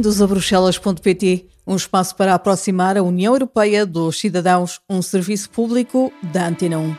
Bem-vindos 0.00 0.22
a 0.22 0.26
Bruxelas.pt, 0.26 1.46
um 1.66 1.76
espaço 1.76 2.16
para 2.16 2.34
aproximar 2.34 2.96
a 2.96 3.02
União 3.02 3.34
Europeia 3.34 3.84
dos 3.84 4.18
cidadãos, 4.18 4.80
um 4.88 5.02
serviço 5.02 5.50
público 5.50 6.10
da 6.32 6.48
Antena 6.48 6.78
1. 6.78 6.96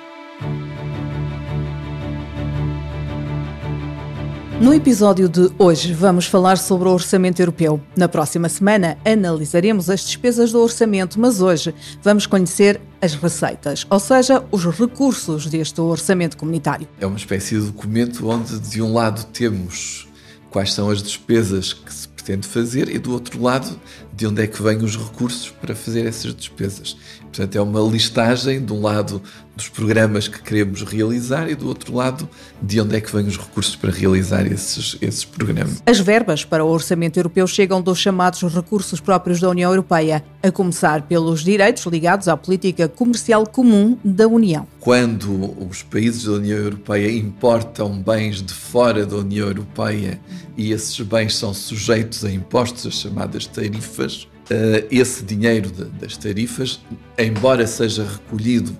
No 4.61 4.71
episódio 4.71 5.27
de 5.27 5.49
hoje 5.57 5.93
vamos 5.93 6.27
falar 6.27 6.59
sobre 6.59 6.87
o 6.87 6.91
orçamento 6.91 7.41
europeu. 7.41 7.81
Na 7.97 8.07
próxima 8.07 8.47
semana 8.47 8.99
analisaremos 9.03 9.89
as 9.89 10.01
despesas 10.01 10.51
do 10.51 10.61
orçamento, 10.61 11.19
mas 11.19 11.41
hoje 11.41 11.73
vamos 12.03 12.27
conhecer 12.27 12.79
as 13.01 13.15
receitas, 13.15 13.83
ou 13.89 13.99
seja, 13.99 14.45
os 14.51 14.63
recursos 14.63 15.47
deste 15.47 15.81
orçamento 15.81 16.37
comunitário. 16.37 16.87
É 16.99 17.07
uma 17.07 17.17
espécie 17.17 17.59
de 17.59 17.65
documento 17.65 18.29
onde 18.29 18.59
de 18.59 18.79
um 18.79 18.93
lado 18.93 19.25
temos 19.33 20.07
quais 20.51 20.73
são 20.73 20.89
as 20.89 21.01
despesas 21.01 21.73
que 21.73 21.91
se 21.91 22.10
pretende 22.21 22.47
fazer 22.47 22.87
e 22.89 22.99
do 22.99 23.11
outro 23.11 23.41
lado 23.41 23.79
de 24.13 24.27
onde 24.27 24.43
é 24.43 24.47
que 24.47 24.61
vêm 24.61 24.77
os 24.77 24.95
recursos 24.95 25.49
para 25.49 25.75
fazer 25.75 26.05
essas 26.05 26.33
despesas. 26.35 26.95
Portanto, 27.21 27.55
é 27.55 27.61
uma 27.61 27.81
listagem 27.81 28.63
de 28.63 28.71
um 28.71 28.81
lado 28.81 29.21
dos 29.61 29.69
programas 29.69 30.27
que 30.27 30.41
queremos 30.41 30.81
realizar 30.81 31.49
e 31.49 31.53
do 31.53 31.67
outro 31.67 31.93
lado 31.93 32.27
de 32.61 32.81
onde 32.81 32.95
é 32.95 33.01
que 33.01 33.15
vêm 33.15 33.27
os 33.27 33.37
recursos 33.37 33.75
para 33.75 33.91
realizar 33.91 34.45
esses, 34.47 34.97
esses 35.01 35.23
programas. 35.23 35.83
As 35.85 35.99
verbas 35.99 36.43
para 36.43 36.65
o 36.65 36.67
orçamento 36.67 37.19
europeu 37.19 37.45
chegam 37.45 37.81
dos 37.81 37.99
chamados 37.99 38.41
recursos 38.41 38.99
próprios 38.99 39.39
da 39.39 39.49
União 39.49 39.69
Europeia, 39.69 40.23
a 40.41 40.51
começar 40.51 41.03
pelos 41.03 41.43
direitos 41.43 41.85
ligados 41.85 42.27
à 42.27 42.35
política 42.35 42.87
comercial 42.87 43.45
comum 43.45 43.97
da 44.03 44.27
União. 44.27 44.67
Quando 44.79 45.55
os 45.69 45.83
países 45.83 46.23
da 46.23 46.31
União 46.31 46.57
Europeia 46.57 47.11
importam 47.11 48.01
bens 48.01 48.41
de 48.41 48.53
fora 48.53 49.05
da 49.05 49.17
União 49.17 49.47
Europeia 49.47 50.19
e 50.57 50.71
esses 50.71 50.99
bens 51.01 51.35
são 51.35 51.53
sujeitos 51.53 52.25
a 52.25 52.31
impostos, 52.31 52.87
as 52.87 52.95
chamadas 52.95 53.45
tarifas, 53.45 54.27
eh, 54.49 54.85
esse 54.89 55.23
dinheiro 55.23 55.71
das 55.99 56.17
tarifas, 56.17 56.79
embora 57.17 57.67
seja 57.67 58.03
recolhido 58.03 58.75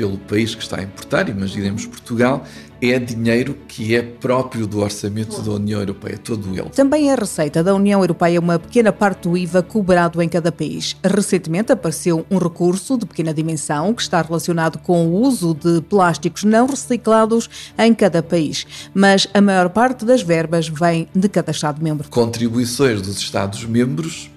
pelo 0.00 0.16
país 0.16 0.54
que 0.54 0.62
está 0.62 0.78
a 0.78 0.82
importar, 0.82 1.28
imaginemos 1.28 1.84
Portugal, 1.84 2.42
é 2.80 2.98
dinheiro 2.98 3.54
que 3.68 3.94
é 3.94 4.00
próprio 4.00 4.66
do 4.66 4.80
orçamento 4.80 5.42
da 5.42 5.50
União 5.50 5.78
Europeia, 5.78 6.16
todo 6.16 6.48
ele. 6.58 6.70
Também 6.70 7.12
a 7.12 7.14
receita 7.14 7.62
da 7.62 7.74
União 7.74 8.00
Europeia 8.00 8.38
é 8.38 8.40
uma 8.40 8.58
pequena 8.58 8.90
parte 8.94 9.28
do 9.28 9.36
IVA 9.36 9.62
cobrado 9.62 10.22
em 10.22 10.28
cada 10.30 10.50
país. 10.50 10.96
Recentemente 11.04 11.70
apareceu 11.70 12.24
um 12.30 12.38
recurso 12.38 12.96
de 12.96 13.04
pequena 13.04 13.34
dimensão 13.34 13.92
que 13.92 14.00
está 14.00 14.22
relacionado 14.22 14.78
com 14.78 15.06
o 15.06 15.20
uso 15.20 15.52
de 15.52 15.82
plásticos 15.82 16.44
não 16.44 16.66
reciclados 16.66 17.50
em 17.76 17.92
cada 17.92 18.22
país, 18.22 18.66
mas 18.94 19.28
a 19.34 19.40
maior 19.42 19.68
parte 19.68 20.06
das 20.06 20.22
verbas 20.22 20.66
vem 20.66 21.06
de 21.14 21.28
cada 21.28 21.50
Estado-membro. 21.50 22.08
Contribuições 22.08 23.02
dos 23.02 23.18
Estados-membros 23.18 24.30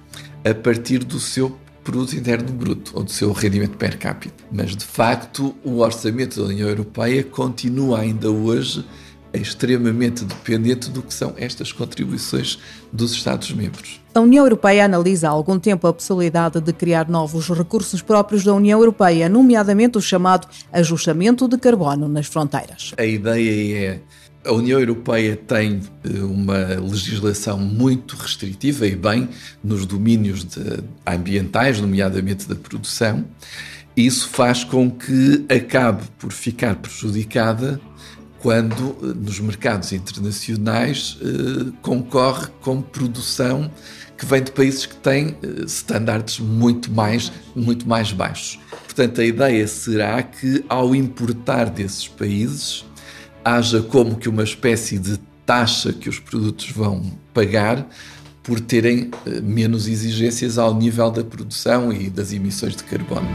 a 0.43 0.53
partir 0.53 1.05
do 1.05 1.21
seu 1.21 1.57
produto 1.83 2.15
interno 2.15 2.51
bruto 2.51 2.91
ou 2.95 3.03
do 3.03 3.11
seu 3.11 3.31
rendimento 3.31 3.77
per 3.77 3.97
capita. 3.97 4.43
Mas 4.51 4.75
de 4.75 4.85
facto, 4.85 5.55
o 5.63 5.79
orçamento 5.79 6.41
da 6.41 6.47
União 6.47 6.67
Europeia 6.67 7.23
continua 7.23 7.99
ainda 7.99 8.29
hoje 8.31 8.85
extremamente 9.33 10.23
dependente 10.23 10.89
do 10.91 11.01
que 11.01 11.13
são 11.13 11.33
estas 11.37 11.71
contribuições 11.71 12.59
dos 12.91 13.13
Estados-membros. 13.13 13.99
A 14.13 14.19
União 14.19 14.45
Europeia 14.45 14.85
analisa 14.85 15.27
há 15.27 15.31
algum 15.31 15.57
tempo 15.57 15.87
a 15.87 15.93
possibilidade 15.93 16.61
de 16.61 16.71
criar 16.71 17.09
novos 17.09 17.49
recursos 17.49 18.01
próprios 18.01 18.43
da 18.43 18.53
União 18.53 18.79
Europeia, 18.79 19.27
nomeadamente 19.27 19.97
o 19.97 20.01
chamado 20.01 20.47
ajustamento 20.71 21.47
de 21.47 21.57
carbono 21.57 22.07
nas 22.07 22.27
fronteiras. 22.27 22.93
A 22.95 23.03
ideia 23.03 23.89
é 23.93 23.99
a 24.45 24.51
União 24.51 24.79
Europeia 24.79 25.35
tem 25.35 25.81
eh, 26.03 26.19
uma 26.19 26.57
legislação 26.79 27.57
muito 27.57 28.15
restritiva 28.15 28.85
e 28.85 28.95
bem 28.95 29.29
nos 29.63 29.85
domínios 29.85 30.43
de, 30.43 30.83
ambientais, 31.05 31.79
nomeadamente 31.79 32.47
da 32.47 32.55
produção. 32.55 33.25
Isso 33.95 34.27
faz 34.29 34.63
com 34.63 34.89
que 34.89 35.45
acabe 35.49 36.03
por 36.17 36.31
ficar 36.31 36.75
prejudicada 36.75 37.79
quando 38.39 38.97
eh, 39.01 39.05
nos 39.15 39.39
mercados 39.39 39.93
internacionais 39.93 41.17
eh, 41.21 41.71
concorre 41.81 42.47
com 42.61 42.81
produção 42.81 43.71
que 44.17 44.25
vem 44.25 44.43
de 44.43 44.51
países 44.51 44.85
que 44.85 44.95
têm 44.97 45.35
estándares 45.65 46.39
muito 46.39 46.91
mais, 46.91 47.31
muito 47.55 47.87
mais 47.87 48.11
baixos. 48.11 48.59
Portanto, 48.85 49.19
a 49.21 49.25
ideia 49.25 49.67
será 49.67 50.21
que 50.21 50.63
ao 50.69 50.95
importar 50.95 51.69
desses 51.69 52.07
países 52.07 52.85
haja 53.43 53.81
como 53.81 54.15
que 54.15 54.29
uma 54.29 54.43
espécie 54.43 54.97
de 54.97 55.17
taxa 55.45 55.91
que 55.91 56.09
os 56.09 56.19
produtos 56.19 56.69
vão 56.69 57.11
pagar 57.33 57.87
por 58.41 58.59
terem 58.59 59.11
eh, 59.25 59.41
menos 59.41 59.87
exigências 59.87 60.57
ao 60.57 60.73
nível 60.73 61.09
da 61.09 61.23
produção 61.23 61.91
e 61.91 62.09
das 62.09 62.31
emissões 62.33 62.75
de 62.75 62.83
carbono. 62.83 63.27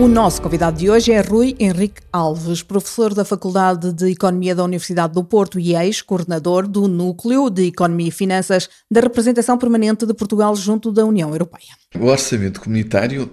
O 0.00 0.08
nosso 0.08 0.40
convidado 0.40 0.78
de 0.78 0.88
hoje 0.88 1.12
é 1.12 1.20
Rui 1.20 1.54
Henrique 1.60 2.00
Alves, 2.10 2.62
professor 2.62 3.12
da 3.12 3.22
Faculdade 3.22 3.92
de 3.92 4.10
Economia 4.10 4.54
da 4.54 4.64
Universidade 4.64 5.12
do 5.12 5.22
Porto 5.22 5.60
e 5.60 5.76
ex-coordenador 5.76 6.66
do 6.66 6.88
Núcleo 6.88 7.50
de 7.50 7.66
Economia 7.66 8.08
e 8.08 8.10
Finanças 8.10 8.66
da 8.90 9.02
Representação 9.02 9.58
Permanente 9.58 10.06
de 10.06 10.14
Portugal 10.14 10.56
junto 10.56 10.90
da 10.90 11.04
União 11.04 11.28
Europeia. 11.28 11.76
O 11.98 12.06
orçamento 12.06 12.62
comunitário 12.62 13.30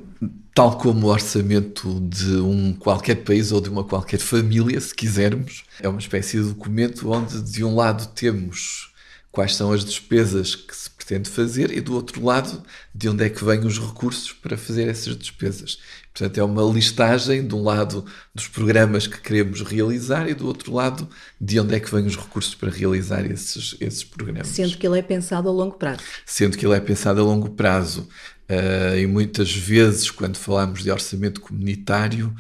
tal 0.54 0.78
como 0.78 1.08
o 1.08 1.10
orçamento 1.12 2.00
de 2.10 2.38
um 2.38 2.74
qualquer 2.74 3.24
país 3.24 3.52
ou 3.52 3.62
de 3.62 3.70
uma 3.70 3.84
qualquer 3.84 4.20
família, 4.20 4.82
se 4.82 4.94
quisermos. 4.94 5.64
É 5.80 5.88
uma 5.88 6.00
espécie 6.00 6.38
de 6.38 6.50
documento 6.50 7.12
onde, 7.12 7.42
de 7.42 7.64
um 7.64 7.76
lado, 7.76 8.08
temos 8.16 8.92
quais 9.32 9.56
são 9.56 9.72
as 9.72 9.86
despesas 9.86 10.56
que 10.56 10.76
se 10.76 10.90
pretende 10.90 11.30
fazer 11.30 11.72
e, 11.72 11.80
do 11.80 11.94
outro 11.94 12.26
lado, 12.26 12.64
de 12.94 13.08
onde 13.08 13.24
é 13.24 13.30
que 13.30 13.46
vêm 13.46 13.60
os 13.60 13.80
recursos 13.80 14.34
para 14.34 14.58
fazer 14.58 14.88
essas 14.88 15.16
despesas. 15.16 15.78
Portanto, 16.12 16.40
é 16.40 16.44
uma 16.44 16.64
listagem, 16.64 17.48
de 17.48 17.54
um 17.54 17.62
lado, 17.62 18.04
dos 18.34 18.48
programas 18.48 19.06
que 19.06 19.22
queremos 19.22 19.62
realizar 19.62 20.28
e, 20.28 20.34
do 20.34 20.48
outro 20.48 20.74
lado, 20.74 21.08
de 21.40 21.60
onde 21.60 21.76
é 21.76 21.80
que 21.80 21.94
vêm 21.94 22.08
os 22.08 22.18
recursos 22.18 22.56
para 22.56 22.72
realizar 22.72 23.24
esses, 23.30 23.78
esses 23.80 24.04
programas. 24.04 24.48
Sendo 24.48 24.76
que 24.76 24.88
ele 24.88 24.98
é 24.98 25.04
pensado 25.04 25.48
a 25.48 25.52
longo 25.52 25.76
prazo. 25.76 26.02
Sendo 26.26 26.58
que 26.58 26.66
ele 26.66 26.74
é 26.74 26.80
pensado 26.80 27.22
a 27.22 27.24
longo 27.24 27.52
prazo. 27.52 28.10
Uh, 28.50 28.98
e 28.98 29.08
muitas 29.08 29.54
vezes, 29.54 30.10
quando 30.10 30.38
falamos 30.38 30.82
de 30.82 30.90
orçamento 30.90 31.42
comunitário, 31.42 32.34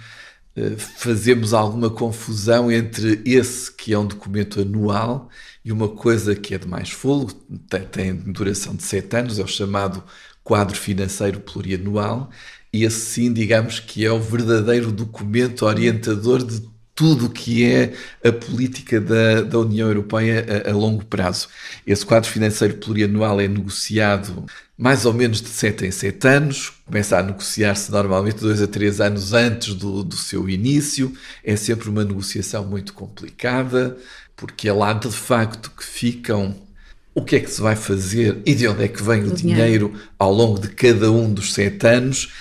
uh, 0.57 0.78
fazemos 0.78 1.53
alguma 1.53 1.90
confusão 1.90 2.72
entre 2.72 3.22
esse 3.25 3.72
que 3.72 3.94
é 3.94 4.00
um 4.00 4.06
documento 4.06 4.62
anual 4.62 5.29
e 5.66 5.72
uma 5.72 5.90
coisa 5.90 6.34
que 6.35 6.56
é 6.56 6.57
de 6.57 6.68
mais 6.68 6.90
fôlego, 6.90 7.34
tem, 7.69 7.81
tem 7.81 8.16
duração 8.16 8.75
de 8.75 8.84
sete 8.84 9.18
anos, 9.18 9.38
é 9.38 9.44
o 9.44 9.47
chamado 9.47 10.01
quadro 10.44 10.78
financeiro 10.78 11.41
plurianual, 11.41 12.29
e 12.72 12.85
esse 12.85 13.00
sim, 13.00 13.34
digamos 13.34 13.79
que 13.81 14.06
é 14.06 14.12
o 14.12 14.19
verdadeiro 14.19 14.91
documento 14.94 15.66
orientador 15.66 16.41
de 16.45 16.62
tudo 16.97 17.28
o 17.28 17.30
que 17.30 17.63
é 17.63 17.94
a 18.28 18.31
política 18.31 19.00
da, 19.00 19.44
da 19.44 19.59
União 19.59 19.88
Europeia 19.88 20.63
a, 20.66 20.72
a, 20.72 20.74
longo 20.74 21.06
prazo. 21.06 21.48
Esse 21.86 22.04
quadro 22.04 22.27
financeiro 22.27 22.74
plurianual 22.74 23.39
é 23.39 23.48
negociado 23.48 24.44
mais 24.75 25.06
ou 25.06 25.13
menos 25.13 25.39
de 25.39 25.48
7 25.48 25.86
em 25.86 25.92
7 25.92 26.27
anos, 26.27 26.74
começa 26.88 27.19
a 27.19 27.22
negociar-se 27.22 27.92
normalmente 27.92 28.39
dois 28.39 28.63
a 28.63 28.68
três 28.68 29.00
anos 29.00 29.31
antes 29.33 29.75
do, 29.75 30.04
do 30.04 30.16
seu 30.16 30.50
início, 30.50 31.13
é 31.44 31.56
sempre 31.56 31.88
uma 31.88 32.04
negociação 32.04 32.66
muito 32.66 32.94
complicada, 32.94 33.95
porque 34.36 34.68
é 34.68 34.74
lá 34.74 34.94
de 34.94 35.12
facto 35.12 35.72
que 35.77 35.83
ficam 35.86 36.56
o 37.13 37.24
que 37.24 37.36
é 37.36 37.39
que 37.39 37.50
se 37.50 37.62
vai 37.62 37.75
fazer 37.75 38.42
e 38.44 38.56
de 38.56 38.68
onde 38.68 38.83
é 38.83 38.88
que 38.88 39.04
vem 39.04 39.24
o, 39.24 39.27
o 39.27 39.36
dinheiro. 39.36 39.62
dinheiro 39.89 39.94
ao 40.18 40.33
longo 40.33 40.60
de 40.60 40.69
cada 40.69 41.12
um 41.12 41.31
dos 41.31 41.54
sete 41.54 41.86
anos 41.86 42.31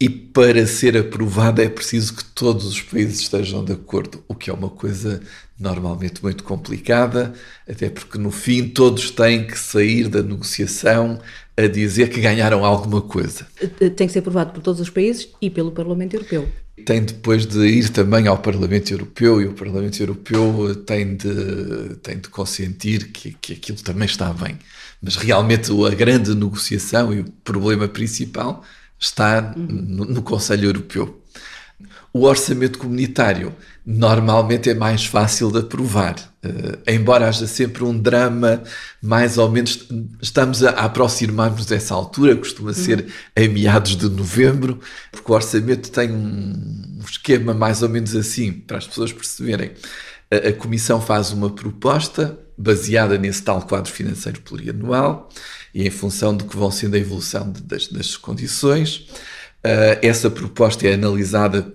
e 0.00 0.08
para 0.08 0.66
ser 0.66 0.96
aprovada 0.96 1.62
é 1.62 1.68
preciso 1.68 2.14
que 2.14 2.24
todos 2.24 2.64
os 2.64 2.80
países 2.80 3.20
estejam 3.20 3.62
de 3.62 3.74
acordo, 3.74 4.24
o 4.26 4.34
que 4.34 4.48
é 4.48 4.52
uma 4.52 4.70
coisa 4.70 5.20
normalmente 5.58 6.22
muito 6.22 6.42
complicada, 6.42 7.34
até 7.68 7.90
porque 7.90 8.16
no 8.16 8.30
fim 8.30 8.66
todos 8.66 9.10
têm 9.10 9.46
que 9.46 9.58
sair 9.58 10.08
da 10.08 10.22
negociação 10.22 11.20
a 11.54 11.66
dizer 11.66 12.08
que 12.08 12.18
ganharam 12.18 12.64
alguma 12.64 13.02
coisa. 13.02 13.46
Tem 13.78 14.06
que 14.06 14.08
ser 14.08 14.20
aprovado 14.20 14.52
por 14.52 14.62
todos 14.62 14.80
os 14.80 14.88
países 14.88 15.28
e 15.42 15.50
pelo 15.50 15.70
Parlamento 15.70 16.14
Europeu. 16.14 16.48
Tem 16.86 17.02
depois 17.02 17.44
de 17.44 17.58
ir 17.66 17.90
também 17.90 18.26
ao 18.26 18.38
Parlamento 18.38 18.90
Europeu 18.90 19.42
e 19.42 19.44
o 19.44 19.52
Parlamento 19.52 20.00
Europeu 20.00 20.74
tem 20.86 21.14
de, 21.14 21.96
tem 21.96 22.16
de 22.16 22.30
consentir 22.30 23.08
que, 23.08 23.36
que 23.38 23.52
aquilo 23.52 23.82
também 23.82 24.06
está 24.06 24.32
bem. 24.32 24.58
Mas 25.02 25.16
realmente 25.16 25.70
a 25.86 25.94
grande 25.94 26.34
negociação 26.34 27.12
e 27.12 27.20
o 27.20 27.24
problema 27.44 27.86
principal 27.86 28.64
está 29.00 29.40
no, 29.56 30.04
no 30.04 30.22
Conselho 30.22 30.66
Europeu. 30.66 31.20
O 32.12 32.24
orçamento 32.24 32.78
comunitário 32.78 33.54
normalmente 33.86 34.68
é 34.68 34.74
mais 34.74 35.06
fácil 35.06 35.50
de 35.50 35.60
aprovar, 35.60 36.16
uh, 36.44 36.78
embora 36.86 37.28
haja 37.28 37.46
sempre 37.46 37.84
um 37.84 37.96
drama, 37.96 38.62
mais 39.00 39.38
ou 39.38 39.50
menos 39.50 39.88
estamos 40.20 40.62
a, 40.62 40.70
aproximar-nos 40.70 41.66
dessa 41.66 41.94
altura, 41.94 42.36
costuma 42.36 42.74
ser 42.74 43.06
em 43.34 43.48
meados 43.48 43.96
de 43.96 44.08
novembro, 44.08 44.80
porque 45.10 45.30
o 45.30 45.34
orçamento 45.34 45.90
tem 45.90 46.10
um, 46.10 46.98
um 46.98 47.04
esquema 47.08 47.54
mais 47.54 47.80
ou 47.80 47.88
menos 47.88 48.14
assim, 48.14 48.52
para 48.52 48.78
as 48.78 48.86
pessoas 48.86 49.12
perceberem. 49.12 49.70
A, 50.30 50.48
a 50.48 50.52
Comissão 50.52 51.00
faz 51.00 51.30
uma 51.30 51.50
proposta 51.50 52.38
baseada 52.60 53.16
nesse 53.16 53.42
tal 53.42 53.62
quadro 53.62 53.90
financeiro 53.90 54.40
plurianual 54.42 55.30
e 55.74 55.86
em 55.86 55.90
função 55.90 56.36
do 56.36 56.44
que 56.44 56.56
vão 56.56 56.70
sendo 56.70 56.94
a 56.94 56.98
evolução 56.98 57.50
de, 57.50 57.62
das, 57.62 57.88
das 57.88 58.16
condições. 58.16 59.08
Uh, 59.64 59.96
essa 60.02 60.30
proposta 60.30 60.86
é 60.86 60.94
analisada 60.94 61.74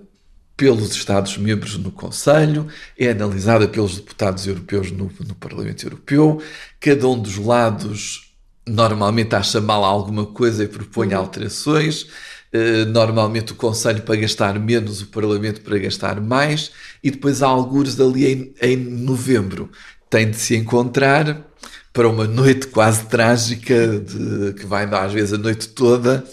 pelos 0.56 0.94
Estados-membros 0.94 1.76
no 1.76 1.90
Conselho, 1.90 2.68
é 2.98 3.10
analisada 3.10 3.68
pelos 3.68 3.96
deputados 3.96 4.46
europeus 4.46 4.90
no, 4.90 5.10
no, 5.26 5.34
Parlamento 5.34 5.84
Europeu. 5.84 6.40
Cada 6.80 7.06
um 7.08 7.18
dos 7.18 7.36
lados 7.36 8.32
normalmente 8.66 9.34
acha 9.34 9.60
mal 9.60 9.84
alguma 9.84 10.24
coisa 10.24 10.64
e 10.64 10.68
propõe 10.68 11.08
uhum. 11.08 11.18
alterações. 11.18 12.06
Uh, 12.54 12.86
normalmente 12.88 13.52
o 13.52 13.56
Conselho 13.56 14.02
para 14.02 14.16
gastar 14.16 14.58
menos, 14.58 15.02
o 15.02 15.06
Parlamento 15.08 15.60
para 15.62 15.78
gastar 15.78 16.20
mais, 16.20 16.70
e 17.02 17.10
depois 17.10 17.42
há 17.42 17.48
alguns 17.48 18.00
ali 18.00 18.26
em, 18.26 18.54
em 18.62 18.76
novembro 18.76 19.68
tem 20.16 20.30
de 20.30 20.38
se 20.38 20.56
encontrar 20.56 21.46
para 21.92 22.08
uma 22.08 22.26
noite 22.26 22.68
quase 22.68 23.04
trágica, 23.04 23.98
de, 23.98 24.54
que 24.54 24.64
vai 24.64 24.86
às 24.86 25.12
vezes 25.12 25.34
a 25.34 25.36
noite 25.36 25.68
toda, 25.68 26.24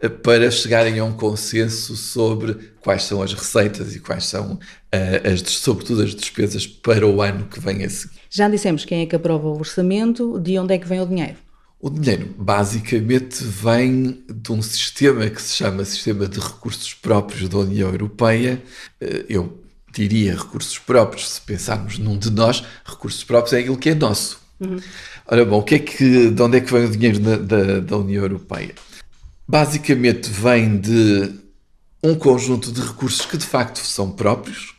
eh, 0.00 0.08
para 0.08 0.48
chegarem 0.48 1.00
a 1.00 1.04
um 1.04 1.12
consenso 1.12 1.96
sobre 1.96 2.54
quais 2.80 3.02
são 3.02 3.20
as 3.20 3.34
receitas 3.34 3.96
e 3.96 4.00
quais 4.00 4.26
são, 4.26 4.52
uh, 4.54 5.32
as, 5.32 5.40
sobretudo, 5.40 6.02
as 6.04 6.14
despesas 6.14 6.68
para 6.68 7.04
o 7.04 7.20
ano 7.20 7.48
que 7.48 7.58
vem 7.58 7.84
a 7.84 7.90
seguir. 7.90 8.20
Já 8.30 8.48
dissemos 8.48 8.84
quem 8.84 9.02
é 9.02 9.06
que 9.06 9.16
aprova 9.16 9.48
o 9.48 9.58
orçamento, 9.58 10.38
de 10.38 10.56
onde 10.56 10.74
é 10.74 10.78
que 10.78 10.86
vem 10.86 11.00
o 11.00 11.06
dinheiro? 11.06 11.36
O 11.80 11.90
dinheiro 11.90 12.32
basicamente 12.38 13.42
vem 13.42 14.22
de 14.28 14.52
um 14.52 14.62
sistema 14.62 15.28
que 15.28 15.42
se 15.42 15.56
chama 15.56 15.84
Sistema 15.84 16.28
de 16.28 16.38
Recursos 16.38 16.94
Próprios 16.94 17.48
da 17.48 17.58
União 17.58 17.90
Europeia. 17.90 18.62
Eh, 19.00 19.26
eu 19.28 19.61
diria 19.92 20.36
recursos 20.36 20.78
próprios, 20.78 21.28
se 21.28 21.40
pensarmos 21.40 21.98
num 21.98 22.16
de 22.16 22.30
nós, 22.30 22.64
recursos 22.84 23.22
próprios 23.22 23.52
é 23.52 23.58
aquilo 23.58 23.76
que 23.76 23.90
é 23.90 23.94
nosso. 23.94 24.40
Uhum. 24.58 24.80
Ora 25.26 25.44
bom, 25.44 25.58
o 25.58 25.62
que 25.62 25.74
é 25.74 25.78
que, 25.78 26.30
de 26.30 26.42
onde 26.42 26.58
é 26.58 26.60
que 26.60 26.72
vem 26.72 26.84
o 26.84 26.90
dinheiro 26.90 27.18
da, 27.18 27.36
da, 27.36 27.80
da 27.80 27.96
União 27.96 28.22
Europeia? 28.22 28.74
Basicamente 29.46 30.30
vem 30.30 30.78
de 30.78 31.32
um 32.02 32.14
conjunto 32.14 32.72
de 32.72 32.80
recursos 32.80 33.26
que 33.26 33.36
de 33.36 33.46
facto 33.46 33.78
são 33.78 34.10
próprios, 34.10 34.74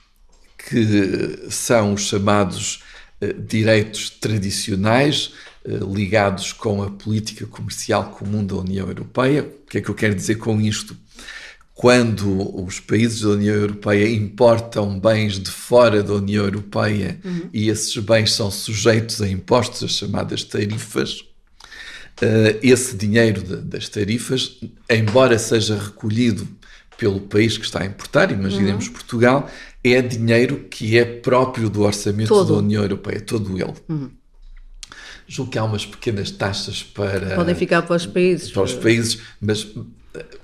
que 0.57 1.47
são 1.49 1.93
os 1.93 2.07
chamados 2.07 2.83
uh, 3.21 3.41
direitos 3.41 4.09
tradicionais 4.09 5.33
uh, 5.65 5.93
ligados 5.93 6.51
com 6.51 6.81
a 6.81 6.89
política 6.89 7.45
comercial 7.45 8.11
comum 8.11 8.45
da 8.45 8.55
União 8.55 8.87
Europeia. 8.87 9.43
O 9.43 9.69
que 9.69 9.77
é 9.77 9.81
que 9.81 9.89
eu 9.89 9.95
quero 9.95 10.15
dizer 10.15 10.35
com 10.35 10.59
isto? 10.59 10.97
Quando 11.73 12.63
os 12.63 12.79
países 12.79 13.21
da 13.21 13.29
União 13.29 13.55
Europeia 13.55 14.07
importam 14.07 14.99
bens 14.99 15.39
de 15.39 15.49
fora 15.49 16.03
da 16.03 16.13
União 16.13 16.45
Europeia 16.45 17.19
uhum. 17.25 17.49
e 17.51 17.69
esses 17.69 17.95
bens 17.97 18.31
são 18.31 18.51
sujeitos 18.51 19.21
a 19.21 19.27
impostos, 19.27 19.83
as 19.83 19.91
chamadas 19.91 20.43
tarifas, 20.43 21.21
uh, 22.21 22.59
esse 22.61 22.95
dinheiro 22.95 23.41
de, 23.41 23.57
das 23.57 23.89
tarifas, 23.89 24.59
embora 24.89 25.39
seja 25.39 25.75
recolhido 25.75 26.47
pelo 26.95 27.19
país 27.19 27.57
que 27.57 27.65
está 27.65 27.81
a 27.81 27.85
importar, 27.85 28.31
imaginemos 28.31 28.85
uhum. 28.85 28.93
Portugal, 28.93 29.49
é 29.83 29.99
dinheiro 30.01 30.67
que 30.69 30.97
é 30.97 31.03
próprio 31.03 31.69
do 31.69 31.81
orçamento 31.81 32.29
todo. 32.29 32.53
da 32.53 32.59
União 32.59 32.83
Europeia, 32.83 33.19
todo 33.19 33.57
ele. 33.57 33.73
Uhum. 33.89 34.11
Julgo 35.27 35.51
que 35.51 35.57
há 35.57 35.63
umas 35.63 35.85
pequenas 35.85 36.29
taxas 36.29 36.83
para. 36.83 37.35
Podem 37.35 37.55
ficar 37.55 37.81
para 37.81 37.95
os 37.95 38.05
países. 38.05 38.51
Para 38.51 38.63
os 38.63 38.73
países, 38.73 39.19
mas 39.41 39.65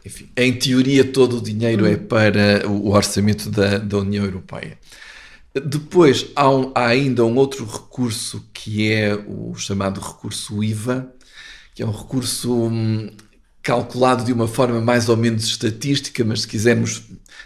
enfim, 0.06 0.30
em 0.36 0.54
teoria 0.54 1.04
todo 1.04 1.38
o 1.38 1.42
dinheiro 1.42 1.86
é 1.86 1.96
para 1.96 2.68
o 2.68 2.90
orçamento 2.90 3.50
da, 3.50 3.78
da 3.78 3.98
União 3.98 4.26
Europeia. 4.26 4.78
Depois 5.54 6.28
há, 6.36 6.50
um, 6.50 6.72
há, 6.76 6.88
ainda 6.88 7.26
um 7.26 7.36
outro 7.36 7.66
recurso 7.66 8.48
que 8.54 8.92
é 8.92 9.16
o 9.16 9.56
chamado 9.56 10.00
recurso 10.00 10.64
IVA, 10.64 11.12
que 11.74 11.82
é 11.82 11.86
um 11.86 11.92
recurso 11.92 12.54
hum, 12.54 13.10
calculado 13.62 14.24
de 14.24 14.32
uma 14.32 14.48
forma 14.48 14.80
mais 14.80 15.10
ou 15.10 15.18
menos 15.18 15.46
estatística, 15.46 16.24
mas 16.24 16.42
se 16.42 16.48
quisermos 16.48 17.04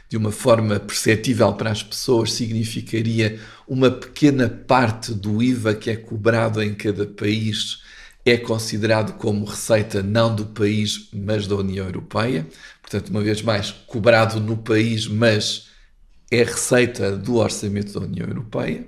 de 0.10 0.18
uma 0.18 0.32
forma 0.32 0.80
perceptível 0.80 1.54
para 1.54 1.72
as 1.72 1.82
pessoas, 1.82 2.34
significaria 2.34 3.40
uma 3.68 3.90
pequena 3.90 4.48
parte 4.50 5.14
do 5.14 5.42
IVA 5.42 5.74
que 5.74 5.90
é 5.90 5.96
cobrado 5.96 6.62
em 6.62 6.74
cada 6.76 7.06
país 7.06 7.82
é 8.26 8.38
considerado 8.38 9.14
como 9.18 9.46
receita 9.46 10.02
não 10.02 10.34
do 10.34 10.46
país, 10.46 11.10
mas 11.14 11.46
da 11.46 11.56
União 11.56 11.86
Europeia. 11.86 12.48
Portanto, 12.82 13.10
uma 13.10 13.22
vez 13.22 13.42
mais, 13.42 13.72
cobrado 13.72 14.40
no 14.40 14.58
país, 14.58 15.08
mas 15.08 15.68
é 16.32 16.44
receita 16.44 17.18
do 17.18 17.36
orçamento 17.36 17.94
da 18.00 18.06
União 18.06 18.28
Europeia. 18.28 18.88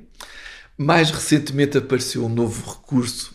Mais 0.77 1.11
recentemente 1.11 1.77
apareceu 1.77 2.25
um 2.25 2.29
novo 2.29 2.69
recurso, 2.69 3.33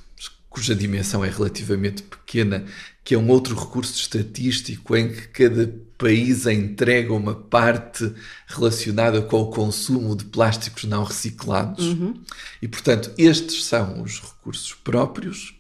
cuja 0.49 0.75
dimensão 0.75 1.25
é 1.25 1.31
relativamente 1.31 2.03
pequena, 2.03 2.65
que 3.05 3.15
é 3.15 3.19
um 3.19 3.29
outro 3.29 3.59
recurso 3.59 3.95
estatístico 3.95 4.97
em 4.97 5.13
que 5.13 5.29
cada 5.29 5.73
país 5.97 6.47
entrega 6.47 7.13
uma 7.13 7.35
parte 7.35 8.13
relacionada 8.47 9.23
com 9.23 9.41
o 9.41 9.51
consumo 9.51 10.17
de 10.17 10.25
plásticos 10.25 10.85
não 10.85 11.05
reciclados. 11.05 11.87
Uhum. 11.87 12.15
E, 12.61 12.69
portanto, 12.69 13.13
estes 13.17 13.65
são 13.65 14.03
os 14.03 14.21
recursos 14.21 14.75
próprios 14.75 15.60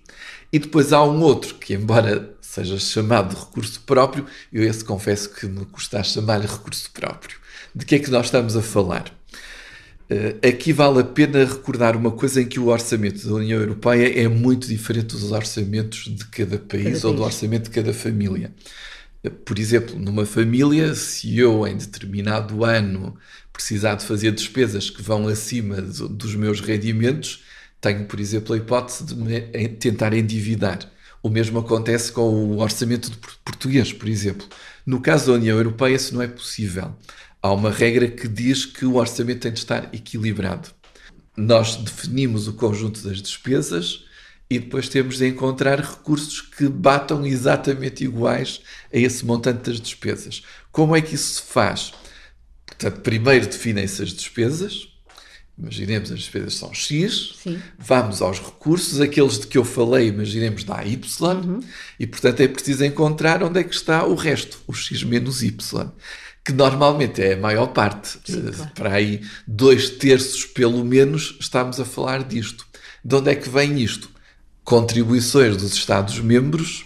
e 0.52 0.58
depois 0.58 0.92
há 0.92 1.02
um 1.04 1.20
outro 1.20 1.54
que, 1.54 1.74
embora 1.74 2.34
seja 2.40 2.78
chamado 2.78 3.34
de 3.34 3.40
recurso 3.40 3.80
próprio, 3.82 4.26
eu 4.52 4.64
esse 4.64 4.84
confesso 4.84 5.30
que 5.30 5.46
me 5.46 5.64
custa 5.66 6.02
chamar-lhe 6.02 6.46
recurso 6.46 6.90
próprio. 6.90 7.36
De 7.74 7.84
que 7.84 7.94
é 7.94 7.98
que 8.00 8.10
nós 8.10 8.26
estamos 8.26 8.56
a 8.56 8.62
falar? 8.62 9.12
Uh, 10.10 10.44
aqui 10.44 10.72
vale 10.72 11.00
a 11.00 11.04
pena 11.04 11.44
recordar 11.44 11.96
uma 11.96 12.10
coisa 12.10 12.42
em 12.42 12.46
que 12.46 12.58
o 12.58 12.66
orçamento 12.66 13.24
da 13.24 13.34
União 13.34 13.60
Europeia 13.60 14.20
é 14.20 14.26
muito 14.26 14.66
diferente 14.66 15.12
dos 15.12 15.30
orçamentos 15.30 16.06
de 16.12 16.24
cada 16.26 16.58
país 16.58 16.94
cada 16.94 17.08
ou 17.08 17.14
do 17.14 17.22
orçamento 17.22 17.64
de 17.64 17.70
cada 17.70 17.94
família. 17.94 18.52
Uh, 19.22 19.30
por 19.30 19.56
exemplo, 19.56 19.96
numa 19.96 20.26
família, 20.26 20.96
se 20.96 21.38
eu 21.38 21.64
em 21.64 21.76
determinado 21.76 22.64
ano 22.64 23.16
precisar 23.52 23.94
de 23.94 24.04
fazer 24.04 24.32
despesas 24.32 24.90
que 24.90 25.00
vão 25.00 25.28
acima 25.28 25.80
do, 25.80 26.08
dos 26.08 26.34
meus 26.34 26.60
rendimentos, 26.60 27.44
tenho, 27.80 28.04
por 28.06 28.20
exemplo, 28.20 28.54
a 28.54 28.58
hipótese 28.58 29.04
de 29.04 29.14
me 29.16 29.40
tentar 29.68 30.12
endividar. 30.12 30.78
O 31.22 31.28
mesmo 31.28 31.58
acontece 31.58 32.12
com 32.12 32.22
o 32.22 32.58
orçamento 32.58 33.10
português, 33.44 33.92
por 33.92 34.08
exemplo. 34.08 34.46
No 34.86 35.00
caso 35.00 35.26
da 35.26 35.32
União 35.32 35.56
Europeia, 35.56 35.96
isso 35.96 36.14
não 36.14 36.22
é 36.22 36.28
possível. 36.28 36.96
Há 37.42 37.52
uma 37.52 37.70
regra 37.70 38.08
que 38.08 38.28
diz 38.28 38.64
que 38.64 38.84
o 38.84 38.96
orçamento 38.96 39.40
tem 39.40 39.52
de 39.52 39.58
estar 39.58 39.94
equilibrado. 39.94 40.70
Nós 41.36 41.76
definimos 41.76 42.48
o 42.48 42.54
conjunto 42.54 43.02
das 43.02 43.20
despesas 43.20 44.04
e 44.48 44.58
depois 44.58 44.88
temos 44.88 45.18
de 45.18 45.28
encontrar 45.28 45.78
recursos 45.78 46.40
que 46.40 46.68
batam 46.68 47.24
exatamente 47.24 48.04
iguais 48.04 48.60
a 48.92 48.98
esse 48.98 49.24
montante 49.24 49.70
das 49.70 49.80
despesas. 49.80 50.42
Como 50.72 50.96
é 50.96 51.00
que 51.00 51.14
isso 51.14 51.34
se 51.34 51.42
faz? 51.42 51.92
Portanto, 52.66 53.00
primeiro 53.00 53.46
definem-se 53.46 54.02
as 54.02 54.10
despesas, 54.10 54.88
imaginemos 55.60 56.10
as 56.10 56.20
despesas 56.20 56.54
são 56.54 56.72
X, 56.72 57.34
Sim. 57.42 57.60
vamos 57.78 58.22
aos 58.22 58.40
recursos, 58.40 59.00
aqueles 59.00 59.38
de 59.38 59.46
que 59.46 59.58
eu 59.58 59.64
falei, 59.64 60.08
imaginemos 60.08 60.64
dá 60.64 60.84
Y, 60.84 60.96
uhum. 61.36 61.60
e 61.98 62.06
portanto 62.06 62.40
é 62.40 62.48
preciso 62.48 62.84
encontrar 62.84 63.42
onde 63.42 63.60
é 63.60 63.64
que 63.64 63.74
está 63.74 64.04
o 64.04 64.14
resto, 64.14 64.58
o 64.66 64.72
X 64.72 65.04
menos 65.04 65.42
Y, 65.42 65.90
que 66.44 66.52
normalmente 66.52 67.22
é 67.22 67.34
a 67.34 67.36
maior 67.36 67.68
parte, 67.68 68.18
Sim, 68.24 68.48
eh, 68.48 68.52
claro. 68.52 68.70
para 68.74 68.94
aí 68.94 69.20
dois 69.46 69.90
terços 69.90 70.46
pelo 70.46 70.82
menos 70.84 71.36
estamos 71.38 71.78
a 71.78 71.84
falar 71.84 72.24
disto. 72.24 72.66
De 73.04 73.14
onde 73.14 73.30
é 73.30 73.34
que 73.34 73.48
vem 73.48 73.80
isto? 73.80 74.10
Contribuições 74.64 75.56
dos 75.56 75.74
Estados-membros 75.74 76.84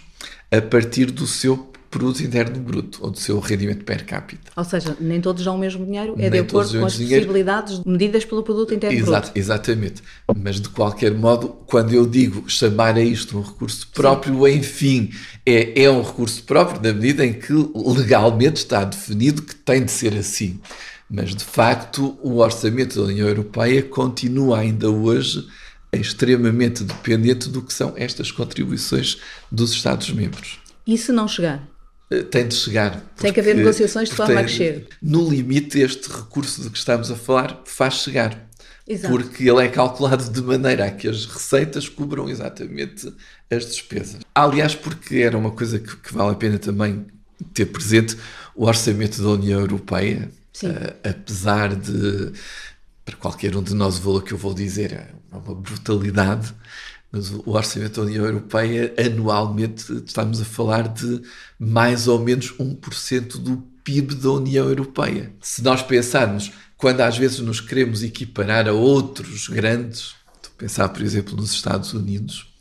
a 0.51 0.61
partir 0.61 1.11
do 1.11 1.25
seu 1.25 1.71
produto 1.95 2.21
interno 2.21 2.59
bruto, 2.59 2.99
ou 3.01 3.09
do 3.09 3.17
seu 3.17 3.39
rendimento 3.39 3.85
per 3.85 4.05
capita. 4.05 4.51
Ou 4.53 4.63
seja, 4.65 4.97
nem 4.99 5.21
todos 5.21 5.45
dão 5.45 5.55
o 5.55 5.57
mesmo 5.57 5.85
dinheiro, 5.85 6.13
é 6.17 6.29
nem 6.29 6.31
de 6.31 6.39
acordo 6.39 6.77
com 6.77 6.85
as 6.85 6.97
possibilidades 6.97 7.81
medidas 7.85 8.25
pelo 8.25 8.43
produto 8.43 8.73
interno 8.73 8.97
Exato, 8.97 9.27
bruto. 9.27 9.39
Exatamente. 9.39 10.03
Mas 10.35 10.59
de 10.59 10.67
qualquer 10.67 11.13
modo, 11.13 11.55
quando 11.65 11.93
eu 11.93 12.05
digo 12.05 12.49
chamar 12.49 12.97
a 12.97 13.01
isto 13.01 13.37
um 13.37 13.41
recurso 13.41 13.87
próprio, 13.93 14.45
Sim. 14.45 14.57
enfim, 14.57 15.09
é, 15.45 15.83
é 15.83 15.89
um 15.89 16.01
recurso 16.01 16.43
próprio 16.43 16.81
na 16.83 16.91
medida 16.91 17.25
em 17.25 17.31
que 17.31 17.53
legalmente 17.53 18.57
está 18.57 18.83
definido 18.83 19.41
que 19.41 19.55
tem 19.55 19.85
de 19.85 19.91
ser 19.91 20.13
assim. 20.17 20.59
Mas 21.09 21.33
de 21.33 21.45
facto, 21.45 22.17
o 22.21 22.39
orçamento 22.39 22.99
da 22.99 23.07
União 23.07 23.27
Europeia 23.27 23.81
continua 23.81 24.59
ainda 24.59 24.89
hoje 24.89 25.47
extremamente 25.93 26.83
dependente 26.83 27.47
do 27.47 27.61
que 27.61 27.73
são 27.73 27.93
estas 27.95 28.31
contribuições 28.31 29.17
dos 29.49 29.71
Estados-membros. 29.71 30.59
E 30.85 30.97
se 30.97 31.13
não 31.13 31.25
chegar? 31.25 31.74
Eh, 32.09 32.23
tem 32.23 32.47
de 32.47 32.55
chegar. 32.55 32.91
Porque, 32.91 33.21
tem 33.21 33.33
que 33.33 33.39
haver 33.39 33.55
negociações 33.55 34.09
de 34.09 34.15
forma 34.15 34.39
a 34.39 34.43
que 34.43 34.51
chegue. 34.51 34.87
No 35.01 35.29
limite, 35.29 35.79
este 35.79 36.09
recurso 36.09 36.61
de 36.61 36.69
que 36.69 36.77
estamos 36.77 37.09
a 37.09 37.15
falar 37.15 37.61
faz 37.65 37.95
chegar. 37.95 38.47
Exato. 38.87 39.11
Porque 39.11 39.49
ele 39.49 39.65
é 39.65 39.67
calculado 39.67 40.29
de 40.29 40.41
maneira 40.41 40.85
a 40.85 40.91
que 40.91 41.07
as 41.07 41.25
receitas 41.25 41.89
cubram 41.89 42.29
exatamente 42.29 43.11
as 43.49 43.65
despesas. 43.65 44.19
Aliás, 44.33 44.75
porque 44.75 45.17
era 45.17 45.37
uma 45.37 45.51
coisa 45.51 45.79
que, 45.79 45.95
que 45.97 46.13
vale 46.13 46.31
a 46.31 46.35
pena 46.35 46.59
também 46.59 47.05
ter 47.53 47.65
presente, 47.65 48.15
o 48.55 48.65
orçamento 48.65 49.21
da 49.21 49.29
União 49.29 49.59
Europeia, 49.59 50.29
uh, 50.63 51.09
apesar 51.09 51.75
de 51.75 52.31
para 53.03 53.15
qualquer 53.17 53.55
um 53.55 53.61
de 53.61 53.75
nós 53.75 53.99
o 53.99 54.01
valor 54.01 54.23
que 54.23 54.33
eu 54.33 54.37
vou 54.37 54.53
dizer 54.53 54.91
é 54.91 55.09
uma 55.31 55.53
brutalidade, 55.53 56.53
mas 57.15 57.31
o 57.31 57.43
orçamento 57.45 58.01
da 58.01 58.07
União 58.07 58.25
Europeia 58.25 58.93
anualmente 58.99 60.03
estamos 60.05 60.41
a 60.41 60.45
falar 60.45 60.89
de 60.89 61.21
mais 61.57 62.09
ou 62.09 62.19
menos 62.19 62.51
1% 62.59 63.37
do 63.37 63.57
PIB 63.85 64.15
da 64.15 64.31
União 64.31 64.67
Europeia. 64.67 65.31
Se 65.39 65.63
nós 65.63 65.81
pensarmos, 65.81 66.51
quando 66.75 66.99
às 66.99 67.17
vezes 67.17 67.39
nos 67.39 67.61
queremos 67.61 68.03
equiparar 68.03 68.67
a 68.67 68.73
outros 68.73 69.47
grandes, 69.47 70.13
pensar 70.57 70.89
por 70.89 71.01
exemplo 71.03 71.37
nos 71.37 71.53
Estados 71.53 71.93
Unidos, 71.93 72.53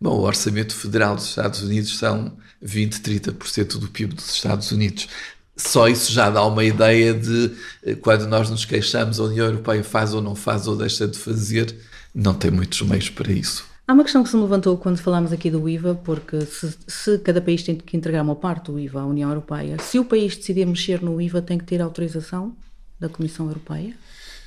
bom, 0.00 0.20
o 0.20 0.22
orçamento 0.22 0.72
federal 0.72 1.16
dos 1.16 1.24
Estados 1.24 1.62
Unidos 1.62 1.98
são 1.98 2.36
20, 2.62 3.00
30% 3.00 3.78
do 3.78 3.88
PIB 3.88 4.14
dos 4.14 4.32
Estados 4.32 4.70
Unidos. 4.70 5.08
Só 5.56 5.88
isso 5.88 6.12
já 6.12 6.30
dá 6.30 6.44
uma 6.44 6.62
ideia 6.62 7.12
de 7.12 7.50
eh, 7.82 7.96
quando 7.96 8.28
nós 8.28 8.48
nos 8.50 8.64
queixamos, 8.64 9.18
a 9.18 9.24
União 9.24 9.46
Europeia 9.46 9.82
faz 9.82 10.14
ou 10.14 10.22
não 10.22 10.36
faz 10.36 10.68
ou 10.68 10.76
deixa 10.76 11.08
de 11.08 11.18
fazer, 11.18 11.74
não 12.14 12.34
tem 12.34 12.52
muitos 12.52 12.82
meios 12.82 13.10
para 13.10 13.32
isso. 13.32 13.75
Há 13.88 13.92
uma 13.92 14.02
questão 14.02 14.24
que 14.24 14.28
se 14.28 14.34
me 14.34 14.42
levantou 14.42 14.76
quando 14.76 14.98
falámos 14.98 15.32
aqui 15.32 15.48
do 15.48 15.68
IVA, 15.68 15.94
porque 15.94 16.40
se, 16.40 16.76
se, 16.88 17.18
cada 17.18 17.40
país 17.40 17.62
tem 17.62 17.76
que 17.76 17.96
entregar 17.96 18.22
uma 18.22 18.34
parte 18.34 18.72
do 18.72 18.80
IVA 18.80 19.02
à 19.02 19.06
União 19.06 19.30
Europeia, 19.30 19.76
se 19.78 19.96
o 19.96 20.04
país 20.04 20.36
decidir 20.36 20.66
mexer 20.66 21.00
no 21.00 21.20
IVA, 21.20 21.40
tem 21.40 21.56
que 21.56 21.64
ter 21.64 21.80
autorização 21.80 22.56
da 22.98 23.08
Comissão 23.08 23.46
Europeia? 23.46 23.94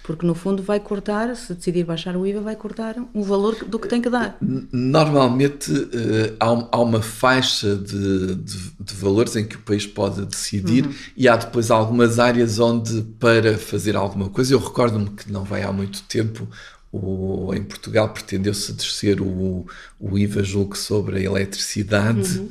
Porque 0.03 0.25
no 0.25 0.35
fundo 0.35 0.61
vai 0.61 0.79
cortar, 0.79 1.33
se 1.37 1.53
decidir 1.53 1.85
baixar 1.85 2.17
o 2.17 2.27
IVA, 2.27 2.41
vai 2.41 2.55
cortar 2.55 2.95
um 3.13 3.21
valor 3.21 3.63
do 3.63 3.79
que 3.79 3.87
tem 3.87 4.01
que 4.01 4.09
dar. 4.09 4.37
Normalmente 4.41 5.71
uh, 5.71 6.35
há, 6.71 6.81
uma 6.81 7.01
faixa 7.01 7.75
de, 7.77 8.35
de, 8.35 8.71
de, 8.77 8.93
valores 8.95 9.35
em 9.37 9.45
que 9.45 9.55
o 9.55 9.59
país 9.59 9.85
pode 9.85 10.25
decidir 10.25 10.85
uhum. 10.85 10.93
e 11.15 11.29
há 11.29 11.37
depois 11.37 11.71
algumas 11.71 12.19
áreas 12.19 12.59
onde 12.59 13.03
para 13.19 13.57
fazer 13.57 13.95
alguma 13.95 14.29
coisa, 14.29 14.53
eu 14.53 14.59
recordo-me 14.59 15.11
que 15.11 15.31
não 15.31 15.43
vai 15.43 15.61
há 15.61 15.71
muito 15.71 16.01
tempo, 16.03 16.47
o, 16.91 17.53
em 17.53 17.63
Portugal 17.63 18.09
pretendeu-se 18.09 18.73
descer 18.73 19.21
o, 19.21 19.65
o 19.99 20.17
IVA, 20.17 20.43
julgo 20.43 20.77
sobre 20.77 21.17
a 21.17 21.21
eletricidade, 21.21 22.39
uhum. 22.39 22.49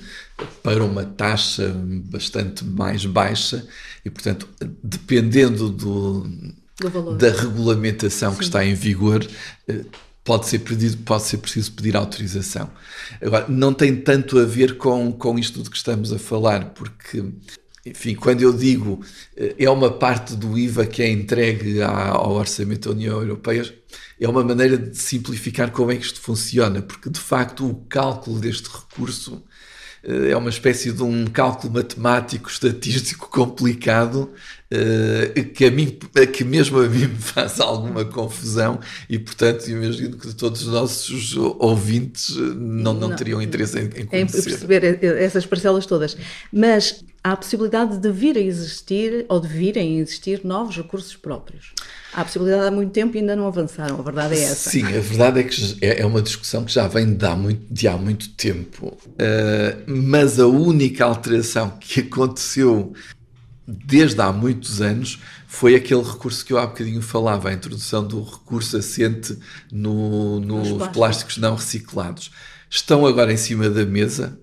para 0.63 0.85
uma 0.85 1.05
taxa 1.05 1.75
bastante 2.05 2.65
mais 2.65 3.05
baixa 3.05 3.67
e, 4.05 4.11
portanto, 4.11 4.49
dependendo 4.83 5.69
do 5.69 6.27
da 7.19 7.33
regulamentação 7.33 8.31
Sim. 8.31 8.39
que 8.39 8.45
está 8.45 8.65
em 8.65 8.73
vigor, 8.73 9.27
eh, 9.67 9.85
pode 10.23 10.47
ser, 10.47 10.61
pedido, 10.61 10.99
pode 10.99 11.25
ser 11.25 11.39
preciso 11.39 11.73
pedir 11.73 11.97
autorização. 11.97 12.71
Agora, 13.21 13.47
não 13.49 13.75
tem 13.75 13.97
tanto 13.97 14.39
a 14.39 14.45
ver 14.45 14.77
com, 14.77 15.11
com 15.11 15.39
isto 15.39 15.63
de 15.63 15.69
que 15.69 15.77
estamos 15.77 16.13
a 16.13 16.19
falar, 16.19 16.67
porque, 16.71 17.25
enfim, 17.91 18.15
quando 18.15 18.43
eu 18.43 18.53
digo 18.53 19.01
eh, 19.37 19.55
é 19.59 19.71
uma 19.71 19.91
parte 19.91 20.37
do 20.37 20.59
IVA 20.59 20.87
que 20.87 21.03
é 21.03 21.11
entregue 21.11 21.83
ao 21.83 22.33
orçamento 22.33 22.89
da 22.89 22.95
União 22.95 23.21
Europeia, 23.21 23.65
é 24.21 24.29
uma 24.29 24.43
maneira 24.45 24.77
de 24.77 24.97
simplificar 24.97 25.71
como 25.71 25.91
é 25.91 25.97
que 25.97 26.05
isto 26.05 26.21
funciona, 26.21 26.83
porque 26.83 27.11
de 27.11 27.21
facto 27.21 27.69
o 27.69 27.75
cálculo 27.89 28.41
deste 28.41 28.69
recurso 28.69 29.43
eh, 30.03 30.31
é 30.31 30.37
uma 30.37 30.51
espécie 30.51 30.93
de 30.93 31.03
um 31.03 31.27
cálculo 31.27 31.75
matemático, 31.75 32.49
estatístico 32.49 33.29
complicado 33.31 34.33
que, 35.55 35.65
a 35.65 35.71
mim, 35.71 35.99
que 36.33 36.45
mesmo 36.45 36.79
a 36.79 36.89
mim 36.89 37.07
me 37.09 37.17
faz 37.17 37.59
alguma 37.59 38.05
confusão 38.05 38.79
e, 39.09 39.19
portanto, 39.19 39.67
imagino 39.69 40.17
que 40.17 40.35
todos 40.35 40.63
os 40.63 40.73
nossos 40.73 41.37
ouvintes 41.37 42.37
eh, 42.37 42.41
não, 42.41 42.93
não, 42.93 43.09
não 43.09 43.17
teriam 43.17 43.41
interesse 43.41 43.79
em, 43.79 43.85
em 43.85 44.07
conhecer. 44.07 44.39
Em 44.39 44.43
perceber 44.43 45.05
essas 45.23 45.47
parcelas 45.47 45.87
todas. 45.87 46.17
Mas 46.53 47.03
há 47.25 47.33
a 47.33 47.37
possibilidade 47.37 47.99
de 47.99 48.11
vir 48.11 48.37
a 48.37 48.41
existir 48.41 49.25
ou 49.29 49.41
de 49.41 49.49
virem 49.49 49.99
a 49.99 50.01
existir 50.03 50.45
novos 50.45 50.77
recursos 50.77 51.17
próprios. 51.17 51.73
Há 52.13 52.21
a 52.21 52.25
possibilidade 52.25 52.67
há 52.67 52.71
muito 52.71 52.93
tempo 52.93 53.17
e 53.17 53.21
ainda 53.21 53.37
não 53.37 53.47
avançaram, 53.47 53.99
a 53.99 54.03
verdade 54.03 54.35
é 54.35 54.43
essa. 54.43 54.71
Sim, 54.71 54.85
a 54.85 55.01
verdade 55.01 55.41
é 55.41 55.45
que 55.45 55.79
é, 55.81 56.01
é 56.01 56.07
uma 56.07 56.23
discussão 56.23 56.65
que 56.65 56.73
já 56.73 56.87
vem 56.89 57.15
de 57.15 57.27
há 57.27 57.35
muito, 57.35 57.73
de 57.73 57.89
há 57.89 57.97
muito 57.97 58.29
tempo. 58.31 58.97
Uh, 59.07 59.83
mas 59.87 60.39
a 60.39 60.47
única 60.47 61.05
alteração 61.05 61.71
que 61.81 62.01
aconteceu 62.01 62.93
desde 63.69 64.21
há 64.23 64.33
muitos 64.33 64.81
anos 64.81 65.21
foi 65.47 65.75
aquele 65.75 66.03
recurso 66.03 66.45
que 66.45 66.55
eu 66.55 66.59
há 66.59 66.67
bocadinho 66.67 67.03
falava, 67.03 67.51
a 67.51 67.53
introdução 67.53 68.07
do 68.07 68.23
recurso 68.23 68.79
assente 68.79 69.39
no, 69.71 70.41
nos 70.41 70.69
plásticos. 70.69 70.97
plásticos 70.97 71.37
não 71.37 71.55
reciclados. 71.55 72.31
Estão 72.71 73.07
agora 73.07 73.33
em 73.33 73.37
cima 73.37 73.69
da 73.69 73.85
mesa, 73.85 74.39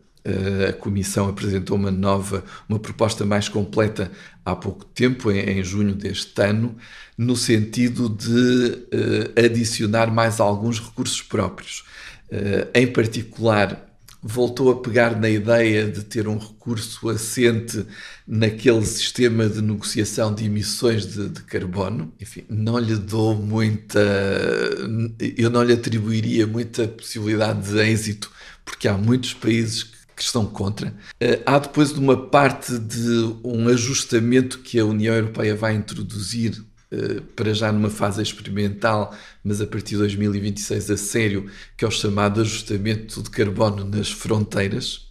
a 0.67 0.73
Comissão 0.73 1.29
apresentou 1.29 1.77
uma 1.77 1.91
nova, 1.91 2.43
uma 2.67 2.79
proposta 2.79 3.23
mais 3.25 3.47
completa 3.47 4.11
há 4.43 4.55
pouco 4.55 4.83
tempo, 4.85 5.31
em, 5.31 5.39
em 5.39 5.63
junho 5.63 5.93
deste 5.93 6.41
ano, 6.41 6.75
no 7.15 7.35
sentido 7.35 8.09
de 8.09 8.29
uh, 8.31 9.45
adicionar 9.45 10.11
mais 10.11 10.39
alguns 10.39 10.79
recursos 10.79 11.21
próprios. 11.21 11.83
Uh, 12.31 12.67
em 12.73 12.87
particular, 12.87 13.85
voltou 14.27 14.71
a 14.71 14.81
pegar 14.81 15.15
na 15.19 15.29
ideia 15.29 15.87
de 15.87 16.03
ter 16.03 16.27
um 16.27 16.39
recurso 16.39 17.07
assente 17.09 17.85
naquele 18.27 18.83
sistema 18.83 19.47
de 19.47 19.61
negociação 19.61 20.33
de 20.33 20.45
emissões 20.45 21.05
de, 21.05 21.29
de, 21.29 21.43
carbono. 21.43 22.11
Enfim, 22.19 22.43
não 22.49 22.79
lhe 22.79 22.95
dou 22.95 23.35
muita. 23.35 23.99
Eu 25.37 25.51
não 25.51 25.61
lhe 25.61 25.73
atribuiria 25.73 26.47
muita 26.47 26.87
possibilidade 26.87 27.69
de 27.69 27.77
êxito, 27.77 28.31
porque 28.65 28.87
há 28.87 28.97
muitos 28.97 29.35
países 29.35 29.83
que 30.15 30.23
estão 30.23 30.43
contra. 30.43 30.87
Uh, 31.21 31.43
há 31.45 31.59
depois 31.59 31.93
de 31.93 31.99
uma 31.99 32.17
parte 32.17 32.79
de 32.79 33.35
um 33.43 33.67
ajustamento 33.67 34.59
que 34.59 34.79
a 34.79 34.85
União 34.85 35.13
Europeia 35.13 35.55
vai 35.55 35.75
introduzir 35.75 36.65
para 37.35 37.53
já 37.53 37.71
numa 37.71 37.89
fase 37.89 38.21
experimental, 38.21 39.15
mas 39.43 39.61
a 39.61 39.67
partir 39.67 39.91
de 39.91 39.97
2026 39.97 40.91
a 40.91 40.97
sério, 40.97 41.49
que 41.77 41.85
é 41.85 41.87
o 41.87 41.91
chamado 41.91 42.41
ajustamento 42.41 43.21
de 43.21 43.29
carbono 43.29 43.85
nas 43.85 44.11
fronteiras. 44.11 45.07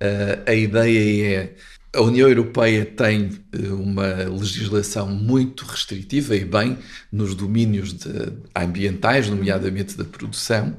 Uh, 0.00 0.42
a 0.46 0.54
ideia 0.54 1.36
é 1.36 1.54
a 1.92 2.02
União 2.02 2.28
Europeia 2.28 2.86
tem 2.86 3.40
uma 3.52 4.14
legislação 4.28 5.08
muito 5.08 5.64
restritiva 5.64 6.36
e 6.36 6.44
bem 6.44 6.78
nos 7.10 7.34
domínios 7.34 7.92
de, 7.92 8.32
ambientais, 8.54 9.28
nomeadamente 9.28 9.96
da 9.96 10.04
produção, 10.04 10.76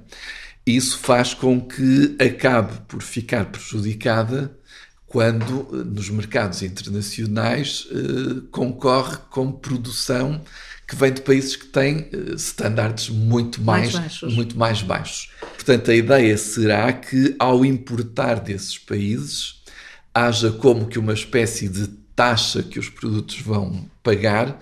isso 0.66 0.98
faz 1.00 1.34
com 1.34 1.60
que 1.60 2.16
acabe 2.20 2.80
por 2.88 3.02
ficar 3.02 3.46
prejudicada 3.46 4.56
quando 5.12 5.68
eh, 5.74 5.84
nos 5.84 6.10
mercados 6.10 6.62
internacionais 6.62 7.86
eh, 7.92 8.42
concorre 8.50 9.18
com 9.30 9.52
produção 9.52 10.42
que 10.88 10.96
vem 10.96 11.12
de 11.12 11.22
países 11.22 11.58
que 11.58 11.66
têm 11.66 12.08
eh, 12.14 12.36
standards 12.36 13.10
muito 13.10 13.62
mais, 13.62 13.94
mais 13.94 14.04
baixos. 14.04 14.34
muito 14.34 14.58
mais 14.58 14.82
baixos. 14.82 15.30
Portanto, 15.42 15.92
a 15.92 15.96
ideia 15.96 16.38
será 16.38 16.94
que 16.94 17.36
ao 17.38 17.66
importar 17.66 18.40
desses 18.40 18.78
países 18.78 19.62
haja 20.14 20.50
como 20.50 20.88
que 20.88 20.98
uma 20.98 21.14
espécie 21.14 21.68
de 21.68 21.88
taxa 22.16 22.64
que 22.64 22.80
os 22.80 22.88
produtos 22.88 23.38
vão 23.42 23.86
pagar 24.02 24.62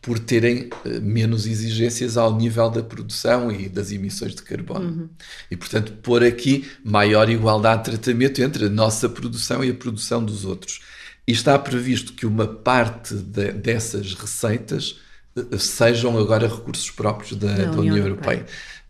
por 0.00 0.18
terem 0.18 0.70
uh, 0.84 1.00
menos 1.02 1.46
exigências 1.46 2.16
ao 2.16 2.34
nível 2.36 2.70
da 2.70 2.82
produção 2.82 3.50
e 3.52 3.68
das 3.68 3.92
emissões 3.92 4.34
de 4.34 4.42
carbono. 4.42 4.86
Uhum. 4.86 5.08
E, 5.50 5.56
portanto, 5.56 5.92
pôr 6.02 6.24
aqui 6.24 6.68
maior 6.82 7.28
igualdade 7.28 7.84
de 7.84 7.90
tratamento 7.90 8.40
entre 8.42 8.66
a 8.66 8.70
nossa 8.70 9.08
produção 9.08 9.62
e 9.62 9.70
a 9.70 9.74
produção 9.74 10.24
dos 10.24 10.44
outros. 10.44 10.80
E 11.26 11.32
está 11.32 11.58
previsto 11.58 12.14
que 12.14 12.24
uma 12.26 12.46
parte 12.46 13.14
de, 13.14 13.52
dessas 13.52 14.14
receitas 14.14 14.98
uh, 15.36 15.58
sejam 15.58 16.18
agora 16.18 16.48
recursos 16.48 16.90
próprios 16.90 17.38
da, 17.38 17.48
da 17.48 17.62
União, 17.64 17.80
União, 17.80 17.96
Europeia. 17.98 18.46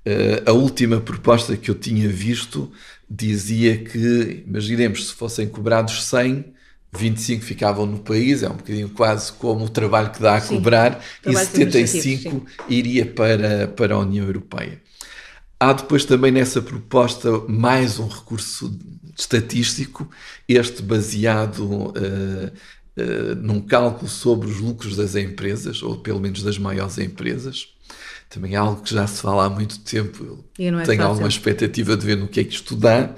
Europeia. 0.06 0.46
Uh, 0.46 0.50
a 0.50 0.52
última 0.52 1.00
proposta 1.00 1.56
que 1.56 1.70
eu 1.70 1.74
tinha 1.74 2.08
visto 2.08 2.70
dizia 3.08 3.76
que, 3.78 4.44
imaginemos, 4.46 5.08
se 5.08 5.14
fossem 5.14 5.48
cobrados 5.48 6.04
100 6.04 6.59
25 6.92 7.44
ficavam 7.44 7.86
no 7.86 7.98
país, 7.98 8.42
é 8.42 8.48
um 8.48 8.56
bocadinho 8.56 8.88
quase 8.88 9.32
como 9.32 9.64
o 9.64 9.68
trabalho 9.68 10.10
que 10.10 10.20
dá 10.20 10.36
a 10.36 10.40
sim, 10.40 10.56
cobrar, 10.56 11.02
e 11.24 11.32
75 11.34 12.44
iria 12.68 13.06
para, 13.06 13.68
para 13.68 13.94
a 13.94 13.98
União 13.98 14.26
Europeia. 14.26 14.80
Há 15.58 15.72
depois 15.72 16.04
também 16.04 16.32
nessa 16.32 16.60
proposta 16.60 17.30
mais 17.46 17.98
um 17.98 18.08
recurso 18.08 18.76
estatístico, 19.16 20.08
este 20.48 20.82
baseado 20.82 21.64
uh, 21.64 21.92
uh, 21.92 23.34
num 23.36 23.60
cálculo 23.60 24.08
sobre 24.08 24.48
os 24.48 24.58
lucros 24.58 24.96
das 24.96 25.14
empresas, 25.14 25.82
ou 25.82 25.98
pelo 25.98 26.18
menos 26.18 26.42
das 26.42 26.58
maiores 26.58 26.98
empresas. 26.98 27.68
Também 28.28 28.54
é 28.54 28.56
algo 28.56 28.82
que 28.82 28.94
já 28.94 29.06
se 29.06 29.20
fala 29.20 29.44
há 29.44 29.50
muito 29.50 29.80
tempo. 29.80 30.44
É 30.58 30.62
Tenho 30.62 30.78
fácil. 30.78 31.02
alguma 31.02 31.28
expectativa 31.28 31.96
de 31.96 32.06
ver 32.06 32.16
no 32.16 32.28
que 32.28 32.40
é 32.40 32.44
que 32.44 32.54
isto 32.54 32.74
dá. 32.74 33.14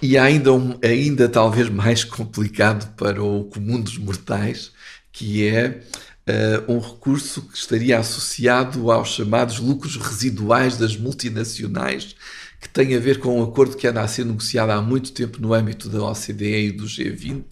E 0.00 0.18
ainda, 0.18 0.52
um, 0.52 0.78
ainda 0.82 1.28
talvez 1.28 1.68
mais 1.68 2.04
complicado 2.04 2.94
para 2.96 3.22
o 3.22 3.44
comum 3.44 3.80
dos 3.80 3.96
mortais, 3.96 4.72
que 5.10 5.46
é 5.46 5.82
uh, 6.28 6.72
um 6.72 6.78
recurso 6.78 7.42
que 7.42 7.56
estaria 7.56 7.98
associado 7.98 8.90
aos 8.90 9.08
chamados 9.08 9.58
lucros 9.58 9.96
residuais 9.96 10.76
das 10.76 10.96
multinacionais, 10.96 12.14
que 12.60 12.68
tem 12.68 12.94
a 12.94 12.98
ver 12.98 13.20
com 13.20 13.40
um 13.40 13.44
acordo 13.44 13.76
que 13.76 13.86
anda 13.86 14.02
a 14.02 14.08
ser 14.08 14.24
negociado 14.24 14.70
há 14.70 14.82
muito 14.82 15.12
tempo 15.12 15.40
no 15.40 15.54
âmbito 15.54 15.88
da 15.88 16.02
OCDE 16.02 16.68
e 16.68 16.72
do 16.72 16.84
G20, 16.84 17.44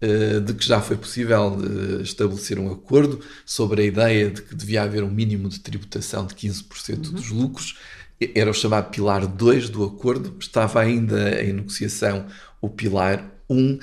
eh, 0.00 0.40
de 0.40 0.54
que 0.54 0.66
já 0.66 0.80
foi 0.80 0.96
possível 0.96 1.58
eh, 1.60 2.02
estabelecer 2.02 2.58
um 2.58 2.72
acordo 2.72 3.20
sobre 3.44 3.82
a 3.82 3.84
ideia 3.84 4.30
de 4.30 4.40
que 4.40 4.54
devia 4.54 4.82
haver 4.82 5.02
um 5.02 5.10
mínimo 5.10 5.48
de 5.48 5.60
tributação 5.60 6.26
de 6.26 6.34
15% 6.34 7.06
uhum. 7.06 7.12
dos 7.12 7.28
lucros. 7.28 7.78
Era 8.34 8.50
o 8.50 8.54
chamado 8.54 8.90
Pilar 8.90 9.26
2 9.26 9.70
do 9.70 9.84
acordo, 9.84 10.36
estava 10.38 10.80
ainda 10.80 11.42
em 11.42 11.54
negociação 11.54 12.26
o 12.60 12.68
Pilar 12.68 13.24
1 13.48 13.78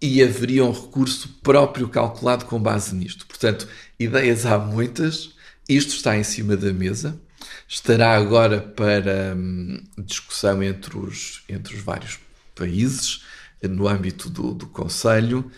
e 0.00 0.22
haveria 0.22 0.64
um 0.64 0.72
recurso 0.72 1.28
próprio 1.42 1.88
calculado 1.88 2.46
com 2.46 2.60
base 2.60 2.94
nisto. 2.94 3.26
Portanto, 3.26 3.68
ideias 3.98 4.46
há 4.46 4.58
muitas, 4.58 5.34
isto 5.68 5.94
está 5.94 6.16
em 6.16 6.22
cima 6.22 6.56
da 6.56 6.72
mesa, 6.72 7.20
estará 7.68 8.14
agora 8.14 8.60
para 8.60 9.34
hum, 9.36 9.82
discussão 9.98 10.62
entre 10.62 10.96
os, 10.96 11.42
entre 11.48 11.74
os 11.74 11.82
vários 11.82 12.18
países 12.54 13.22
no 13.62 13.88
âmbito 13.88 14.28
do, 14.28 14.52
do 14.52 14.66
Conselho. 14.66 15.50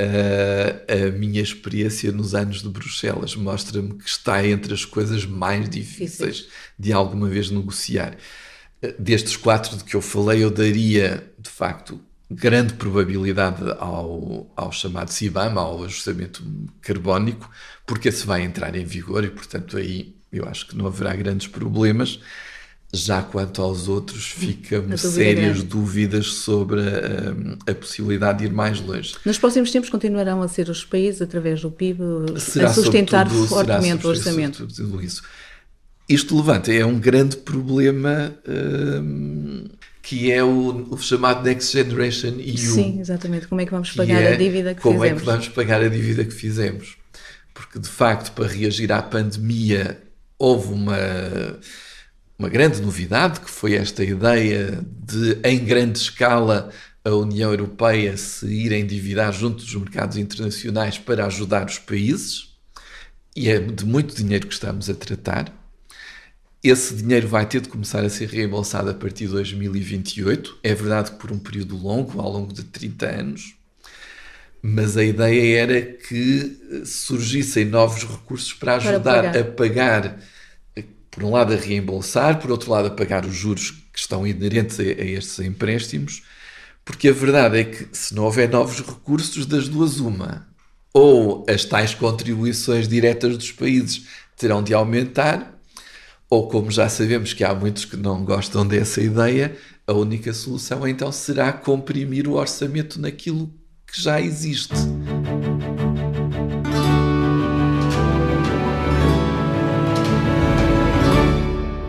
Uh, 0.00 1.08
a 1.08 1.10
minha 1.10 1.42
experiência 1.42 2.10
nos 2.10 2.34
anos 2.34 2.62
de 2.62 2.68
Bruxelas 2.70 3.36
mostra-me 3.36 3.98
que 3.98 4.08
está 4.08 4.46
entre 4.46 4.72
as 4.72 4.82
coisas 4.82 5.26
mais 5.26 5.68
difíceis 5.68 6.48
de 6.78 6.90
alguma 6.90 7.28
vez 7.28 7.50
negociar. 7.50 8.16
Uh, 8.82 8.94
destes 8.98 9.36
quatro 9.36 9.76
de 9.76 9.84
que 9.84 9.94
eu 9.94 10.00
falei, 10.00 10.42
eu 10.42 10.50
daria, 10.50 11.30
de 11.38 11.50
facto, 11.50 12.00
grande 12.30 12.72
probabilidade 12.74 13.62
ao, 13.78 14.50
ao 14.56 14.72
chamado 14.72 15.10
CIBAM, 15.10 15.52
ao 15.58 15.84
ajustamento 15.84 16.42
carbónico, 16.80 17.50
porque 17.86 18.10
se 18.10 18.26
vai 18.26 18.40
entrar 18.42 18.74
em 18.74 18.84
vigor 18.86 19.22
e, 19.24 19.28
portanto, 19.28 19.76
aí 19.76 20.16
eu 20.32 20.48
acho 20.48 20.66
que 20.66 20.76
não 20.76 20.86
haverá 20.86 21.14
grandes 21.14 21.46
problemas. 21.46 22.20
Já 22.92 23.22
quanto 23.22 23.62
aos 23.62 23.86
outros, 23.86 24.26
ficam 24.26 24.96
sérias 24.96 25.62
dúvidas 25.62 26.26
sobre 26.26 26.80
a, 26.80 27.70
a, 27.70 27.74
possibilidade 27.74 28.40
de 28.40 28.46
ir 28.46 28.52
mais 28.52 28.80
longe. 28.80 29.14
Nos 29.24 29.38
próximos 29.38 29.70
tempos 29.70 29.88
continuarão 29.88 30.42
a 30.42 30.48
ser 30.48 30.68
os 30.68 30.84
países, 30.84 31.22
através 31.22 31.60
do 31.62 31.70
PIB, 31.70 32.00
será 32.38 32.68
a 32.68 32.72
sustentar 32.74 33.30
fortemente 33.30 34.04
o 34.04 34.10
orçamento. 34.10 34.66
Isso. 35.02 35.22
Isto 36.08 36.36
levanta, 36.36 36.72
é 36.72 36.84
um 36.84 36.98
grande 36.98 37.36
problema 37.36 38.34
hum, 38.48 39.68
que 40.02 40.32
é 40.32 40.42
o, 40.42 40.88
o, 40.90 40.98
chamado 40.98 41.44
Next 41.44 41.72
Generation 41.72 42.34
EU. 42.40 42.56
Sim, 42.56 42.98
exatamente. 42.98 43.46
Como 43.46 43.60
é 43.60 43.64
que 43.64 43.70
vamos 43.70 43.92
pagar 43.92 44.20
é, 44.20 44.32
a 44.32 44.36
dívida 44.36 44.74
que 44.74 44.80
como 44.80 45.00
fizemos? 45.00 45.22
Como 45.22 45.30
é 45.30 45.36
que 45.36 45.44
vamos 45.44 45.54
pagar 45.54 45.80
a 45.80 45.88
dívida 45.88 46.24
que 46.24 46.34
fizemos? 46.34 46.96
Porque, 47.54 47.78
de 47.78 47.88
facto, 47.88 48.32
para 48.32 48.48
reagir 48.48 48.90
à 48.90 49.00
pandemia, 49.00 50.02
houve 50.36 50.72
uma 50.72 50.98
uma 52.40 52.48
grande 52.48 52.80
novidade, 52.80 53.38
que 53.38 53.50
foi 53.50 53.74
esta 53.74 54.02
ideia 54.02 54.82
de, 54.82 55.38
em 55.44 55.62
grande 55.62 55.98
escala, 55.98 56.70
a 57.04 57.10
União 57.10 57.50
Europeia 57.50 58.16
se 58.16 58.46
ir 58.46 58.72
endividar 58.72 59.30
junto 59.30 59.62
dos 59.62 59.74
mercados 59.74 60.16
internacionais 60.16 60.96
para 60.96 61.26
ajudar 61.26 61.66
os 61.66 61.78
países, 61.78 62.54
e 63.36 63.50
é 63.50 63.58
de 63.58 63.84
muito 63.84 64.16
dinheiro 64.16 64.46
que 64.46 64.54
estamos 64.54 64.88
a 64.88 64.94
tratar. 64.94 65.52
Esse 66.64 66.94
dinheiro 66.94 67.28
vai 67.28 67.44
ter 67.44 67.60
de 67.60 67.68
começar 67.68 68.02
a 68.02 68.08
ser 68.08 68.30
reembolsado 68.30 68.88
a 68.88 68.94
partir 68.94 69.26
de 69.26 69.32
2028. 69.32 70.60
É 70.62 70.74
verdade 70.74 71.10
que 71.10 71.18
por 71.18 71.30
um 71.30 71.38
período 71.38 71.76
longo, 71.76 72.18
ao 72.18 72.32
longo 72.32 72.54
de 72.54 72.64
30 72.64 73.06
anos, 73.06 73.54
mas 74.62 74.96
a 74.96 75.04
ideia 75.04 75.58
era 75.58 75.82
que 75.82 76.82
surgissem 76.86 77.66
novos 77.66 78.02
recursos 78.02 78.54
para 78.54 78.76
ajudar 78.76 79.30
para 79.30 79.44
pagar. 79.44 80.06
a 80.06 80.08
pagar 80.08 80.20
por 81.10 81.24
um 81.24 81.32
lado, 81.32 81.52
a 81.52 81.56
reembolsar, 81.56 82.38
por 82.40 82.50
outro 82.50 82.70
lado, 82.70 82.88
a 82.88 82.90
pagar 82.90 83.24
os 83.26 83.34
juros 83.34 83.70
que 83.92 83.98
estão 83.98 84.26
inerentes 84.26 84.78
a, 84.78 84.82
a 84.82 84.86
estes 84.86 85.38
empréstimos, 85.40 86.22
porque 86.84 87.08
a 87.08 87.12
verdade 87.12 87.58
é 87.58 87.64
que 87.64 87.88
se 87.92 88.14
não 88.14 88.24
houver 88.24 88.48
novos 88.48 88.78
recursos, 88.80 89.46
das 89.46 89.68
duas, 89.68 90.00
uma, 90.00 90.48
ou 90.92 91.44
as 91.48 91.64
tais 91.64 91.94
contribuições 91.94 92.88
diretas 92.88 93.36
dos 93.36 93.52
países 93.52 94.06
terão 94.36 94.62
de 94.62 94.74
aumentar, 94.74 95.58
ou 96.28 96.48
como 96.48 96.70
já 96.70 96.88
sabemos 96.88 97.32
que 97.32 97.42
há 97.42 97.54
muitos 97.54 97.84
que 97.84 97.96
não 97.96 98.24
gostam 98.24 98.66
dessa 98.66 99.00
ideia, 99.00 99.56
a 99.86 99.92
única 99.92 100.32
solução 100.32 100.86
então 100.86 101.10
será 101.10 101.52
comprimir 101.52 102.28
o 102.28 102.34
orçamento 102.34 103.00
naquilo 103.00 103.52
que 103.86 104.00
já 104.00 104.20
existe. 104.20 104.74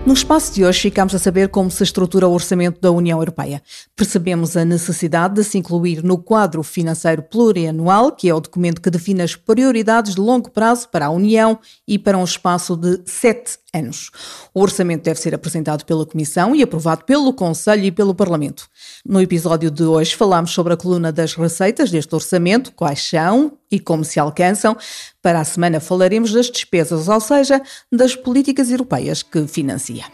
No 0.04 0.14
espaço 0.14 0.52
de 0.52 0.66
hoje 0.66 0.82
ficamos 0.82 1.14
a 1.14 1.20
saber 1.20 1.50
como 1.50 1.70
se 1.70 1.84
estrutura 1.84 2.28
o 2.28 2.34
orçamento 2.34 2.82
da 2.82 2.90
União 2.90 3.20
Europeia. 3.20 3.62
Percebemos 3.96 4.58
a 4.58 4.66
necessidade 4.66 5.36
de 5.36 5.44
se 5.44 5.60
incluir 5.60 6.04
no 6.04 6.18
quadro 6.18 6.64
financeiro 6.64 7.22
plurianual, 7.22 8.12
que 8.12 8.28
é 8.28 8.34
o 8.34 8.40
documento 8.40 8.82
que 8.82 8.90
define 8.90 9.22
as 9.22 9.36
prioridades 9.36 10.16
de 10.16 10.22
longo 10.22 10.50
prazo 10.50 10.90
para 10.90 11.06
a 11.06 11.12
União 11.12 11.60
e 11.88 12.00
para 12.00 12.18
um 12.18 12.24
espaço 12.24 12.76
de 12.76 13.00
sete 13.06 13.60
anos. 13.74 14.12
O 14.54 14.62
orçamento 14.62 15.04
deve 15.04 15.20
ser 15.20 15.34
apresentado 15.34 15.86
pela 15.86 16.06
Comissão 16.06 16.56
e 16.56 16.62
aprovado 16.62 17.06
pelo 17.06 17.34
Conselho 17.34 17.84
e 17.86 17.92
pelo 17.92 18.14
Parlamento. 18.14 18.68
No 19.06 19.22
episódio 19.22 19.72
de 19.72 19.84
hoje 19.84 20.16
falamos 20.16 20.52
sobre 20.52 20.74
a 20.74 20.78
coluna 20.78 21.12
das 21.12 21.34
receitas 21.34 21.90
deste 21.90 22.14
orçamento, 22.14 22.72
quais 22.74 23.02
são 23.02 23.54
e 23.72 23.80
como 23.80 24.04
se 24.04 24.20
alcançam. 24.20 24.76
Para 25.22 25.40
a 25.40 25.46
semana 25.46 25.80
falaremos 25.80 26.34
das 26.34 26.50
despesas, 26.50 27.08
ou 27.08 27.20
seja, 27.20 27.62
das 27.92 28.16
políticas 28.16 28.70
europeias 28.70 29.24
que 29.24 29.48
financia. 29.48 30.06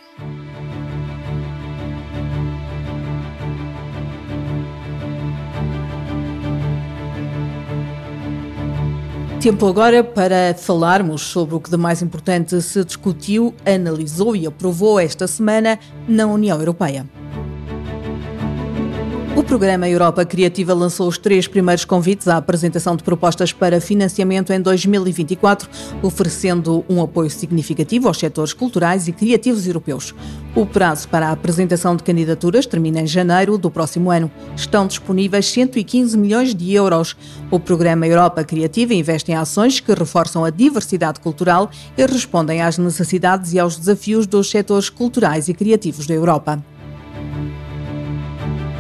Tempo 9.40 9.68
agora 9.68 10.04
para 10.04 10.56
falarmos 10.56 11.22
sobre 11.22 11.54
o 11.54 11.60
que 11.60 11.70
de 11.70 11.78
mais 11.78 12.02
importante 12.02 12.60
se 12.60 12.84
discutiu, 12.84 13.54
analisou 13.64 14.36
e 14.36 14.48
aprovou 14.48 15.00
esta 15.00 15.28
semana 15.28 15.78
na 16.08 16.26
União 16.26 16.58
Europeia. 16.60 17.08
O 19.38 19.44
programa 19.44 19.88
Europa 19.88 20.26
Criativa 20.26 20.74
lançou 20.74 21.08
os 21.08 21.16
três 21.16 21.46
primeiros 21.48 21.86
convites 21.86 22.28
à 22.28 22.38
apresentação 22.38 22.96
de 22.96 23.04
propostas 23.04 23.54
para 23.54 23.80
financiamento 23.80 24.52
em 24.52 24.60
2024, 24.60 25.70
oferecendo 26.02 26.84
um 26.90 27.04
apoio 27.04 27.30
significativo 27.30 28.08
aos 28.08 28.18
setores 28.18 28.52
culturais 28.52 29.08
e 29.08 29.12
criativos 29.12 29.68
europeus. 29.68 30.16
O 30.56 30.66
prazo 30.66 31.08
para 31.08 31.28
a 31.28 31.32
apresentação 31.34 31.96
de 31.96 32.02
candidaturas 32.02 32.66
termina 32.66 33.00
em 33.00 33.06
janeiro 33.06 33.60
do 33.60 33.70
próximo 33.70 34.10
ano. 34.10 34.32
Estão 34.56 34.88
disponíveis 34.88 35.46
115 35.52 36.18
milhões 36.18 36.56
de 36.56 36.74
euros. 36.74 37.16
O 37.52 37.60
programa 37.60 38.08
Europa 38.08 38.44
Criativa 38.44 38.96
investe 38.96 39.32
em 39.32 39.36
ações 39.36 39.80
que 39.80 39.94
reforçam 39.94 40.44
a 40.44 40.50
diversidade 40.50 41.20
cultural 41.20 41.70
e 41.96 42.04
respondem 42.08 42.64
às 42.64 42.80
necessidades 42.80 43.54
e 43.54 43.60
aos 43.60 43.78
desafios 43.78 44.26
dos 44.26 44.50
setores 44.50 44.90
culturais 44.90 45.48
e 45.48 45.54
criativos 45.54 46.08
da 46.08 46.16
Europa. 46.16 46.60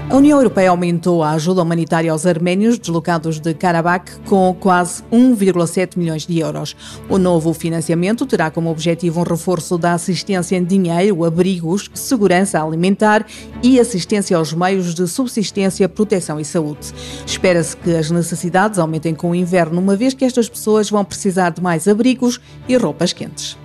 A 0.09 0.15
União 0.15 0.39
Europeia 0.39 0.69
aumentou 0.69 1.21
a 1.21 1.31
ajuda 1.31 1.61
humanitária 1.61 2.09
aos 2.09 2.25
arménios 2.25 2.79
deslocados 2.79 3.41
de 3.41 3.53
Karabakh 3.53 4.09
com 4.25 4.55
quase 4.57 5.03
1,7 5.11 5.97
milhões 5.97 6.25
de 6.25 6.39
euros. 6.39 6.77
O 7.09 7.17
novo 7.17 7.53
financiamento 7.53 8.25
terá 8.25 8.49
como 8.49 8.71
objetivo 8.71 9.19
um 9.19 9.23
reforço 9.23 9.77
da 9.77 9.91
assistência 9.91 10.55
em 10.55 10.63
dinheiro, 10.63 11.25
abrigos, 11.25 11.91
segurança 11.93 12.63
alimentar 12.63 13.25
e 13.61 13.81
assistência 13.81 14.37
aos 14.37 14.53
meios 14.53 14.95
de 14.95 15.05
subsistência, 15.09 15.89
proteção 15.89 16.39
e 16.39 16.45
saúde. 16.45 16.93
Espera-se 17.25 17.75
que 17.75 17.93
as 17.93 18.09
necessidades 18.09 18.79
aumentem 18.79 19.13
com 19.13 19.31
o 19.31 19.35
inverno, 19.35 19.81
uma 19.81 19.97
vez 19.97 20.13
que 20.13 20.23
estas 20.23 20.47
pessoas 20.47 20.89
vão 20.89 21.03
precisar 21.03 21.49
de 21.49 21.61
mais 21.61 21.85
abrigos 21.85 22.39
e 22.65 22.77
roupas 22.77 23.11
quentes. 23.11 23.57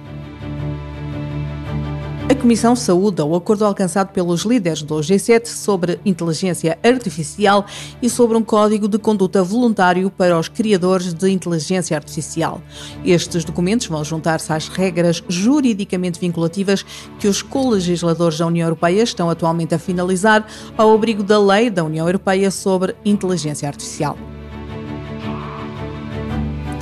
Comissão 2.42 2.74
saúda 2.74 3.24
o 3.24 3.36
acordo 3.36 3.64
alcançado 3.64 4.08
pelos 4.08 4.42
líderes 4.42 4.82
do 4.82 4.96
G7 4.96 5.46
sobre 5.46 6.00
inteligência 6.04 6.76
artificial 6.82 7.64
e 8.02 8.10
sobre 8.10 8.36
um 8.36 8.42
código 8.42 8.88
de 8.88 8.98
conduta 8.98 9.44
voluntário 9.44 10.10
para 10.10 10.36
os 10.36 10.48
criadores 10.48 11.14
de 11.14 11.30
inteligência 11.30 11.96
artificial. 11.96 12.60
Estes 13.04 13.44
documentos 13.44 13.86
vão 13.86 14.02
juntar-se 14.02 14.52
às 14.52 14.66
regras 14.66 15.22
juridicamente 15.28 16.18
vinculativas 16.18 16.84
que 17.20 17.28
os 17.28 17.42
colegisladores 17.42 18.38
da 18.38 18.46
União 18.48 18.66
Europeia 18.66 19.04
estão 19.04 19.30
atualmente 19.30 19.76
a 19.76 19.78
finalizar 19.78 20.44
ao 20.76 20.92
abrigo 20.92 21.22
da 21.22 21.38
lei 21.38 21.70
da 21.70 21.84
União 21.84 22.08
Europeia 22.08 22.50
sobre 22.50 22.96
inteligência 23.04 23.68
artificial. 23.68 24.18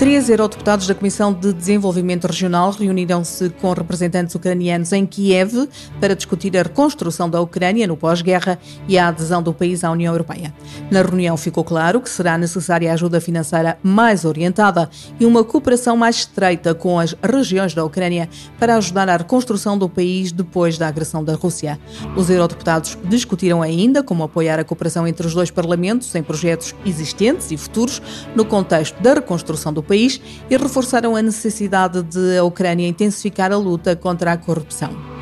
Três 0.01 0.31
eurodeputados 0.31 0.87
da 0.87 0.95
Comissão 0.95 1.31
de 1.31 1.53
Desenvolvimento 1.53 2.27
Regional 2.27 2.71
reuniram-se 2.71 3.51
com 3.51 3.71
representantes 3.75 4.35
ucranianos 4.35 4.95
em 4.95 5.05
Kiev 5.05 5.69
para 6.01 6.17
discutir 6.17 6.57
a 6.57 6.63
reconstrução 6.63 7.29
da 7.29 7.39
Ucrânia 7.39 7.87
no 7.87 7.99
pós-guerra 7.99 8.59
e 8.89 8.97
a 8.97 9.09
adesão 9.09 9.43
do 9.43 9.53
país 9.53 9.85
à 9.85 9.91
União 9.91 10.15
Europeia. 10.15 10.55
Na 10.91 11.03
reunião 11.03 11.37
ficou 11.37 11.63
claro 11.63 12.01
que 12.01 12.09
será 12.09 12.39
necessária 12.39 12.91
ajuda 12.91 13.21
financeira 13.21 13.79
mais 13.83 14.25
orientada 14.25 14.89
e 15.21 15.27
uma 15.27 15.45
cooperação 15.45 15.99
mais 15.99 16.17
estreita 16.17 16.75
com 16.75 16.99
as 16.99 17.15
regiões 17.23 17.75
da 17.75 17.85
Ucrânia 17.85 18.27
para 18.59 18.77
ajudar 18.77 19.07
à 19.11 19.19
reconstrução 19.19 19.77
do 19.77 19.87
país 19.87 20.33
depois 20.33 20.79
da 20.79 20.89
agressão 20.89 21.23
da 21.23 21.35
Rússia. 21.35 21.79
Os 22.17 22.31
eurodeputados 22.31 22.97
discutiram 23.05 23.61
ainda 23.61 24.03
como 24.03 24.25
apoiar 24.25 24.59
a 24.59 24.65
cooperação 24.65 25.07
entre 25.07 25.27
os 25.27 25.35
dois 25.35 25.51
parlamentos 25.51 26.15
em 26.15 26.23
projetos 26.23 26.75
existentes 26.87 27.51
e 27.51 27.59
futuros 27.59 28.01
no 28.35 28.47
contexto 28.47 28.99
da 29.03 29.13
reconstrução 29.13 29.75
do 29.75 29.89
e 29.94 30.57
reforçaram 30.57 31.16
a 31.16 31.22
necessidade 31.22 32.03
de 32.03 32.38
a 32.38 32.44
Ucrânia 32.44 32.88
intensificar 32.88 33.53
a 33.53 33.57
luta 33.57 33.94
contra 33.96 34.33
a 34.33 34.37
corrupção. 34.37 35.20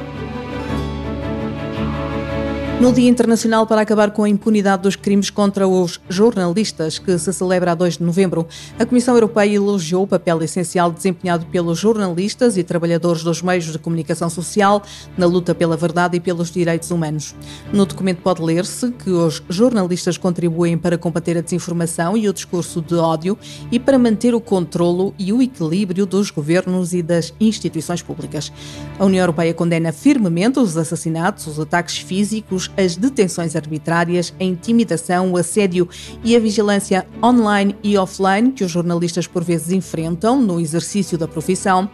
No 2.80 2.92
Dia 2.92 3.08
Internacional 3.08 3.66
para 3.66 3.80
acabar 3.80 4.12
com 4.12 4.22
a 4.22 4.28
impunidade 4.28 4.84
dos 4.84 4.94
crimes 4.94 5.30
contra 5.30 5.66
os 5.66 6.00
jornalistas, 6.08 6.96
que 6.96 7.18
se 7.18 7.32
celebra 7.32 7.72
a 7.72 7.74
2 7.74 7.98
de 7.98 8.04
novembro, 8.04 8.46
a 8.78 8.86
Comissão 8.86 9.14
Europeia 9.14 9.56
elogiou 9.56 10.04
o 10.04 10.06
papel 10.06 10.40
essencial 10.42 10.92
desempenhado 10.92 11.44
pelos 11.46 11.76
jornalistas 11.76 12.56
e 12.56 12.62
trabalhadores 12.62 13.24
dos 13.24 13.42
meios 13.42 13.64
de 13.64 13.80
comunicação 13.80 14.30
social 14.30 14.80
na 15.16 15.26
luta 15.26 15.56
pela 15.56 15.76
verdade 15.76 16.18
e 16.18 16.20
pelos 16.20 16.52
direitos 16.52 16.92
humanos. 16.92 17.34
No 17.72 17.84
documento 17.84 18.22
pode 18.22 18.42
ler-se 18.42 18.92
que 18.92 19.10
os 19.10 19.42
jornalistas 19.48 20.16
contribuem 20.16 20.78
para 20.78 20.96
combater 20.96 21.36
a 21.36 21.40
desinformação 21.40 22.16
e 22.16 22.28
o 22.28 22.32
discurso 22.32 22.80
de 22.80 22.94
ódio 22.94 23.36
e 23.72 23.80
para 23.80 23.98
manter 23.98 24.36
o 24.36 24.40
controlo 24.40 25.12
e 25.18 25.32
o 25.32 25.42
equilíbrio 25.42 26.06
dos 26.06 26.30
governos 26.30 26.94
e 26.94 27.02
das 27.02 27.34
instituições 27.40 28.02
públicas. 28.02 28.52
A 29.00 29.04
União 29.04 29.22
Europeia 29.22 29.52
condena 29.52 29.90
firmemente 29.90 30.60
os 30.60 30.76
assassinatos, 30.76 31.48
os 31.48 31.58
ataques 31.58 31.98
físicos, 31.98 32.67
as 32.76 32.96
detenções 32.96 33.56
arbitrárias, 33.56 34.34
a 34.38 34.44
intimidação, 34.44 35.32
o 35.32 35.36
assédio 35.36 35.88
e 36.24 36.36
a 36.36 36.40
vigilância 36.40 37.06
online 37.22 37.76
e 37.82 37.96
offline 37.96 38.52
que 38.52 38.64
os 38.64 38.70
jornalistas 38.70 39.26
por 39.26 39.44
vezes 39.44 39.72
enfrentam 39.72 40.40
no 40.40 40.60
exercício 40.60 41.18
da 41.18 41.28
profissão. 41.28 41.88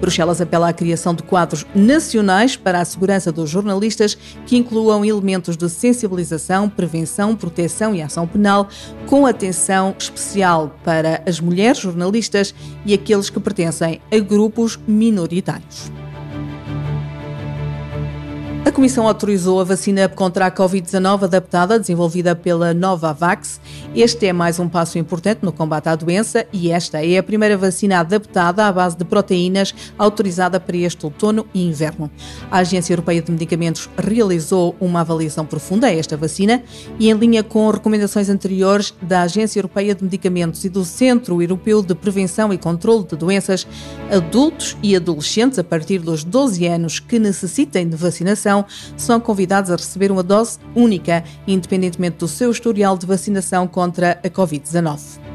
Bruxelas 0.00 0.40
apela 0.40 0.68
à 0.68 0.72
criação 0.72 1.14
de 1.14 1.22
quadros 1.22 1.66
nacionais 1.74 2.56
para 2.56 2.80
a 2.80 2.84
segurança 2.84 3.32
dos 3.32 3.50
jornalistas 3.50 4.16
que 4.46 4.56
incluam 4.56 5.04
elementos 5.04 5.56
de 5.56 5.68
sensibilização, 5.68 6.68
prevenção, 6.68 7.34
proteção 7.36 7.94
e 7.94 8.02
ação 8.02 8.26
penal, 8.26 8.68
com 9.06 9.26
atenção 9.26 9.94
especial 9.98 10.74
para 10.84 11.22
as 11.26 11.40
mulheres 11.40 11.78
jornalistas 11.78 12.54
e 12.84 12.94
aqueles 12.94 13.30
que 13.30 13.40
pertencem 13.40 14.00
a 14.10 14.18
grupos 14.18 14.78
minoritários. 14.86 16.05
A 18.66 18.72
Comissão 18.72 19.06
autorizou 19.06 19.60
a 19.60 19.64
vacina 19.64 20.08
contra 20.08 20.44
a 20.44 20.50
Covid-19 20.50 21.22
adaptada, 21.22 21.78
desenvolvida 21.78 22.34
pela 22.34 22.74
Novavax. 22.74 23.60
Este 23.94 24.26
é 24.26 24.32
mais 24.32 24.58
um 24.58 24.68
passo 24.68 24.98
importante 24.98 25.38
no 25.42 25.52
combate 25.52 25.88
à 25.88 25.94
doença 25.94 26.44
e 26.52 26.72
esta 26.72 27.00
é 27.00 27.16
a 27.16 27.22
primeira 27.22 27.56
vacina 27.56 28.00
adaptada 28.00 28.66
à 28.66 28.72
base 28.72 28.96
de 28.96 29.04
proteínas 29.04 29.72
autorizada 29.96 30.58
para 30.58 30.76
este 30.78 31.06
outono 31.06 31.46
e 31.54 31.64
inverno. 31.64 32.10
A 32.50 32.58
Agência 32.58 32.92
Europeia 32.92 33.22
de 33.22 33.30
Medicamentos 33.30 33.88
realizou 33.96 34.74
uma 34.80 35.02
avaliação 35.02 35.46
profunda 35.46 35.86
a 35.86 35.94
esta 35.94 36.16
vacina 36.16 36.60
e, 36.98 37.08
em 37.08 37.14
linha 37.14 37.44
com 37.44 37.70
recomendações 37.70 38.28
anteriores 38.28 38.92
da 39.00 39.22
Agência 39.22 39.60
Europeia 39.60 39.94
de 39.94 40.02
Medicamentos 40.02 40.64
e 40.64 40.68
do 40.68 40.84
Centro 40.84 41.40
Europeu 41.40 41.82
de 41.82 41.94
Prevenção 41.94 42.52
e 42.52 42.58
Controlo 42.58 43.06
de 43.08 43.14
Doenças, 43.14 43.64
adultos 44.10 44.76
e 44.82 44.96
adolescentes 44.96 45.56
a 45.56 45.62
partir 45.62 46.00
dos 46.00 46.24
12 46.24 46.66
anos 46.66 46.98
que 46.98 47.20
necessitem 47.20 47.88
de 47.88 47.94
vacinação 47.94 48.55
são 48.96 49.18
convidados 49.20 49.70
a 49.70 49.76
receber 49.76 50.10
uma 50.12 50.22
dose 50.22 50.58
única, 50.74 51.24
independentemente 51.46 52.18
do 52.18 52.28
seu 52.28 52.50
historial 52.50 52.96
de 52.96 53.06
vacinação 53.06 53.66
contra 53.66 54.20
a 54.22 54.28
Covid-19. 54.30 55.25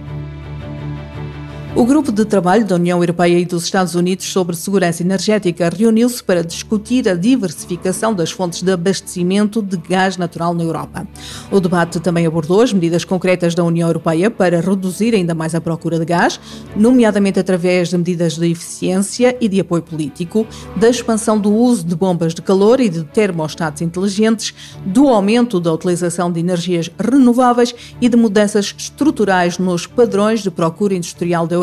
O 1.73 1.85
grupo 1.85 2.11
de 2.11 2.25
trabalho 2.25 2.65
da 2.65 2.75
União 2.75 2.99
Europeia 2.99 3.39
e 3.39 3.45
dos 3.45 3.63
Estados 3.63 3.95
Unidos 3.95 4.25
sobre 4.25 4.57
segurança 4.57 5.01
energética 5.01 5.69
reuniu-se 5.69 6.21
para 6.21 6.43
discutir 6.43 7.07
a 7.07 7.15
diversificação 7.15 8.13
das 8.13 8.29
fontes 8.29 8.61
de 8.61 8.73
abastecimento 8.73 9.61
de 9.61 9.77
gás 9.77 10.17
natural 10.17 10.53
na 10.53 10.63
Europa. 10.63 11.07
O 11.49 11.61
debate 11.61 12.01
também 12.01 12.27
abordou 12.27 12.61
as 12.61 12.73
medidas 12.73 13.05
concretas 13.05 13.55
da 13.55 13.63
União 13.63 13.87
Europeia 13.87 14.29
para 14.29 14.59
reduzir 14.59 15.15
ainda 15.15 15.33
mais 15.33 15.55
a 15.55 15.61
procura 15.61 15.97
de 15.97 16.03
gás, 16.03 16.41
nomeadamente 16.75 17.39
através 17.39 17.87
de 17.89 17.97
medidas 17.97 18.35
de 18.35 18.51
eficiência 18.51 19.37
e 19.39 19.47
de 19.47 19.61
apoio 19.61 19.81
político, 19.81 20.45
da 20.75 20.89
expansão 20.89 21.39
do 21.39 21.53
uso 21.53 21.85
de 21.85 21.95
bombas 21.95 22.35
de 22.35 22.41
calor 22.41 22.81
e 22.81 22.89
de 22.89 23.05
termostatos 23.05 23.81
inteligentes, 23.81 24.53
do 24.85 25.07
aumento 25.07 25.57
da 25.57 25.71
utilização 25.71 26.29
de 26.29 26.41
energias 26.41 26.91
renováveis 26.99 27.73
e 28.01 28.09
de 28.09 28.17
mudanças 28.17 28.75
estruturais 28.77 29.57
nos 29.57 29.87
padrões 29.87 30.43
de 30.43 30.51
procura 30.51 30.93
industrial 30.93 31.47
da 31.47 31.55
Europa. 31.55 31.60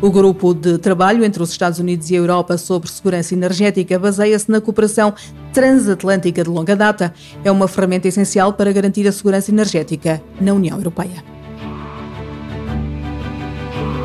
O 0.00 0.10
grupo 0.10 0.52
de 0.52 0.78
trabalho 0.78 1.24
entre 1.24 1.42
os 1.42 1.50
Estados 1.50 1.78
Unidos 1.78 2.10
e 2.10 2.14
a 2.14 2.18
Europa 2.18 2.58
sobre 2.58 2.90
segurança 2.90 3.34
energética 3.34 3.98
baseia-se 3.98 4.50
na 4.50 4.60
cooperação 4.60 5.14
transatlântica 5.52 6.42
de 6.42 6.50
longa 6.50 6.74
data. 6.74 7.14
É 7.44 7.50
uma 7.50 7.68
ferramenta 7.68 8.08
essencial 8.08 8.52
para 8.52 8.72
garantir 8.72 9.06
a 9.06 9.12
segurança 9.12 9.50
energética 9.50 10.22
na 10.40 10.52
União 10.52 10.76
Europeia. 10.76 11.22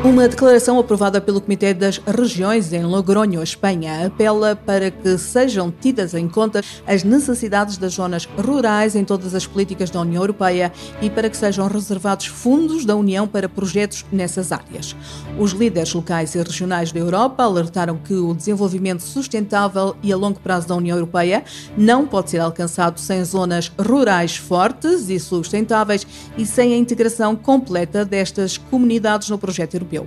Uma 0.08 0.26
declaração 0.26 0.78
aprovada 0.78 1.20
pelo 1.20 1.38
Comitê 1.38 1.74
das 1.74 1.98
Regiões 1.98 2.72
em 2.72 2.82
Logronho, 2.82 3.42
Espanha, 3.42 4.06
apela 4.06 4.56
para 4.56 4.90
que 4.90 5.18
sejam 5.18 5.70
tidas 5.70 6.14
em 6.14 6.26
conta 6.26 6.62
as 6.86 7.04
necessidades 7.04 7.76
das 7.76 7.92
zonas 7.92 8.24
rurais 8.24 8.96
em 8.96 9.04
todas 9.04 9.34
as 9.34 9.46
políticas 9.46 9.90
da 9.90 10.00
União 10.00 10.22
Europeia 10.22 10.72
e 11.02 11.10
para 11.10 11.28
que 11.28 11.36
sejam 11.36 11.68
reservados 11.68 12.24
fundos 12.24 12.86
da 12.86 12.96
União 12.96 13.28
para 13.28 13.50
projetos 13.50 14.06
nessas 14.10 14.50
áreas. 14.50 14.96
Os 15.38 15.52
líderes 15.52 15.92
locais 15.92 16.34
e 16.34 16.38
regionais 16.38 16.90
da 16.90 16.98
Europa 16.98 17.42
alertaram 17.42 17.98
que 17.98 18.14
o 18.14 18.32
desenvolvimento 18.32 19.02
sustentável 19.02 19.94
e 20.02 20.10
a 20.10 20.16
longo 20.16 20.40
prazo 20.40 20.68
da 20.68 20.74
União 20.74 20.96
Europeia 20.96 21.44
não 21.76 22.06
pode 22.06 22.30
ser 22.30 22.38
alcançado 22.38 22.98
sem 22.98 23.22
zonas 23.24 23.70
rurais 23.78 24.38
fortes 24.38 25.10
e 25.10 25.20
sustentáveis 25.20 26.06
e 26.38 26.46
sem 26.46 26.72
a 26.72 26.78
integração 26.78 27.36
completa 27.36 28.06
destas 28.06 28.56
comunidades 28.56 29.28
no 29.28 29.36
projeto 29.36 29.74
europeu 29.74 29.97
europeu. 29.98 30.06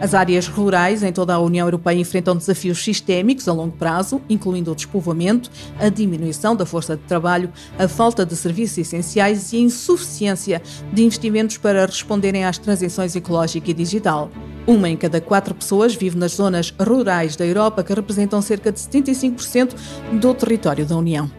As 0.00 0.14
áreas 0.14 0.46
rurais 0.46 1.02
em 1.02 1.12
toda 1.12 1.34
a 1.34 1.38
União 1.38 1.66
Europeia 1.66 1.98
enfrentam 1.98 2.36
desafios 2.36 2.82
sistémicos 2.82 3.48
a 3.48 3.52
longo 3.52 3.76
prazo, 3.76 4.20
incluindo 4.28 4.72
o 4.72 4.74
despovoamento, 4.74 5.50
a 5.78 5.88
diminuição 5.88 6.54
da 6.54 6.66
força 6.66 6.96
de 6.96 7.02
trabalho, 7.02 7.50
a 7.78 7.88
falta 7.88 8.24
de 8.24 8.36
serviços 8.36 8.78
essenciais 8.78 9.52
e 9.52 9.56
a 9.56 9.60
insuficiência 9.60 10.62
de 10.92 11.02
investimentos 11.02 11.56
para 11.56 11.86
responderem 11.86 12.44
às 12.44 12.58
transições 12.58 13.16
ecológica 13.16 13.70
e 13.70 13.74
digital. 13.74 14.30
Uma 14.66 14.88
em 14.88 14.96
cada 14.96 15.20
quatro 15.20 15.54
pessoas 15.54 15.94
vive 15.94 16.18
nas 16.18 16.32
zonas 16.32 16.74
rurais 16.78 17.36
da 17.36 17.46
Europa, 17.46 17.84
que 17.84 17.94
representam 17.94 18.42
cerca 18.42 18.72
de 18.72 18.80
75% 18.80 19.74
do 20.20 20.34
território 20.34 20.84
da 20.84 20.96
União. 20.96 21.30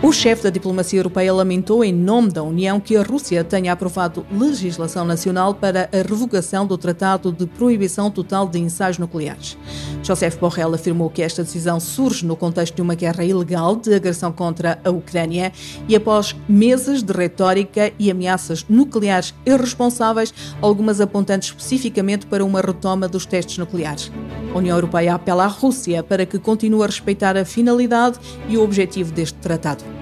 O 0.00 0.12
chefe 0.12 0.44
da 0.44 0.50
diplomacia 0.50 1.00
europeia 1.00 1.34
lamentou, 1.34 1.82
em 1.82 1.92
nome 1.92 2.30
da 2.30 2.40
União, 2.40 2.78
que 2.78 2.96
a 2.96 3.02
Rússia 3.02 3.42
tenha 3.42 3.72
aprovado 3.72 4.24
legislação 4.30 5.04
nacional 5.04 5.54
para 5.54 5.90
a 5.92 5.96
revogação 5.96 6.64
do 6.64 6.78
Tratado 6.78 7.32
de 7.32 7.46
Proibição 7.46 8.08
Total 8.08 8.46
de 8.46 8.60
Ensaios 8.60 8.96
Nucleares. 8.96 9.58
Joseph 10.04 10.36
Borrell 10.36 10.72
afirmou 10.72 11.10
que 11.10 11.20
esta 11.20 11.42
decisão 11.42 11.80
surge 11.80 12.24
no 12.24 12.36
contexto 12.36 12.76
de 12.76 12.82
uma 12.82 12.94
guerra 12.94 13.24
ilegal 13.24 13.74
de 13.74 13.92
agressão 13.92 14.30
contra 14.30 14.78
a 14.84 14.90
Ucrânia 14.90 15.52
e 15.88 15.96
após 15.96 16.34
meses 16.48 17.02
de 17.02 17.12
retórica 17.12 17.92
e 17.98 18.08
ameaças 18.08 18.64
nucleares 18.68 19.34
irresponsáveis, 19.44 20.32
algumas 20.62 21.00
apontando 21.00 21.44
especificamente 21.44 22.24
para 22.24 22.44
uma 22.44 22.60
retoma 22.60 23.08
dos 23.08 23.26
testes 23.26 23.58
nucleares. 23.58 24.12
A 24.54 24.58
União 24.58 24.76
Europeia 24.76 25.16
apela 25.16 25.44
à 25.44 25.48
Rússia 25.48 26.04
para 26.04 26.24
que 26.24 26.38
continue 26.38 26.84
a 26.84 26.86
respeitar 26.86 27.36
a 27.36 27.44
finalidade 27.44 28.18
e 28.48 28.56
o 28.56 28.62
objetivo 28.62 29.12
deste 29.12 29.36
tratado. 29.38 29.97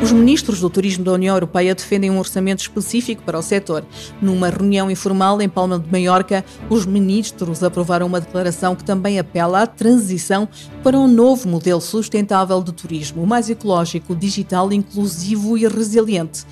Os 0.00 0.12
ministros 0.12 0.60
do 0.60 0.70
Turismo 0.70 1.02
da 1.02 1.12
União 1.12 1.34
Europeia 1.34 1.74
defendem 1.74 2.08
um 2.08 2.20
orçamento 2.20 2.60
específico 2.60 3.20
para 3.24 3.36
o 3.36 3.42
setor. 3.42 3.84
Numa 4.22 4.48
reunião 4.48 4.88
informal 4.88 5.42
em 5.42 5.48
Palma 5.48 5.76
de 5.76 5.90
Maiorca, 5.90 6.44
os 6.70 6.86
ministros 6.86 7.64
aprovaram 7.64 8.06
uma 8.06 8.20
declaração 8.20 8.76
que 8.76 8.84
também 8.84 9.18
apela 9.18 9.62
à 9.62 9.66
transição 9.66 10.48
para 10.84 10.96
um 10.96 11.08
novo 11.08 11.48
modelo 11.48 11.80
sustentável 11.80 12.62
de 12.62 12.72
turismo, 12.72 13.26
mais 13.26 13.50
ecológico, 13.50 14.14
digital, 14.14 14.72
inclusivo 14.72 15.58
e 15.58 15.66
resiliente. 15.66 16.44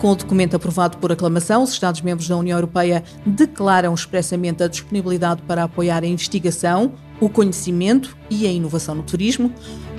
Com 0.00 0.12
o 0.12 0.16
documento 0.16 0.56
aprovado 0.56 0.96
por 0.96 1.12
aclamação, 1.12 1.62
os 1.62 1.72
Estados-membros 1.72 2.26
da 2.26 2.38
União 2.38 2.56
Europeia 2.56 3.04
declaram 3.26 3.92
expressamente 3.92 4.62
a 4.62 4.68
disponibilidade 4.68 5.42
para 5.42 5.64
apoiar 5.64 6.02
a 6.02 6.06
investigação, 6.06 6.92
o 7.20 7.28
conhecimento 7.28 8.16
e 8.30 8.46
a 8.46 8.50
inovação 8.50 8.94
no 8.94 9.02
turismo. 9.02 9.52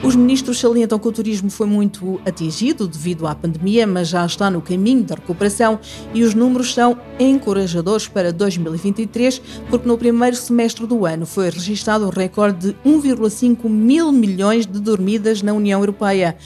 Os 0.04 0.16
ministros 0.16 0.60
salientam 0.60 1.00
que 1.00 1.08
o 1.08 1.12
turismo 1.12 1.50
foi 1.50 1.66
muito 1.66 2.20
atingido 2.26 2.88
devido 2.88 3.26
à 3.26 3.34
pandemia, 3.34 3.88
mas 3.88 4.10
já 4.10 4.26
está 4.26 4.50
no 4.50 4.62
caminho 4.62 5.04
da 5.04 5.16
recuperação 5.16 5.80
e 6.14 6.24
os 6.24 6.34
números 6.36 6.74
são 6.74 6.98
encorajadores 7.20 8.08
para 8.08 8.32
2023, 8.32 9.42
porque 9.70 9.88
no 9.88 9.98
primeiro 9.98 10.36
semestre 10.36 10.86
do 10.86 11.06
ano 11.06 11.26
foi 11.26 11.50
registado 11.50 12.06
um 12.06 12.10
recorde 12.10 12.74
de 12.74 12.76
1,5 12.86 13.68
mil 13.68 14.12
milhões 14.12 14.66
de 14.66 14.80
dormidas 14.80 15.42
na 15.42 15.54
União 15.54 15.80
Europeia. 15.80 16.38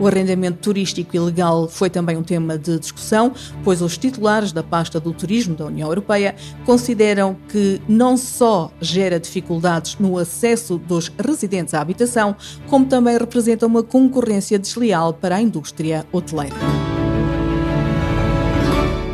O 0.00 0.06
arrendamento 0.06 0.58
turístico 0.58 1.16
ilegal 1.16 1.66
foi 1.66 1.90
também 1.90 2.16
um 2.16 2.22
tema 2.22 2.56
de 2.56 2.78
discussão, 2.78 3.32
pois 3.64 3.82
os 3.82 3.98
titulares 3.98 4.52
da 4.52 4.62
pasta 4.62 5.00
do 5.00 5.12
turismo 5.12 5.56
da 5.56 5.64
União 5.64 5.88
Europeia 5.88 6.36
consideram 6.64 7.36
que 7.48 7.80
não 7.88 8.16
só 8.16 8.70
gera 8.80 9.18
dificuldades 9.18 9.96
no 9.98 10.16
acesso 10.16 10.78
dos 10.78 11.08
residentes 11.18 11.74
à 11.74 11.80
habitação, 11.80 12.36
como 12.68 12.86
também 12.98 13.16
representa 13.16 13.64
uma 13.64 13.80
concorrência 13.80 14.58
desleal 14.58 15.14
para 15.14 15.36
a 15.36 15.40
indústria 15.40 16.04
hoteleira. 16.10 16.56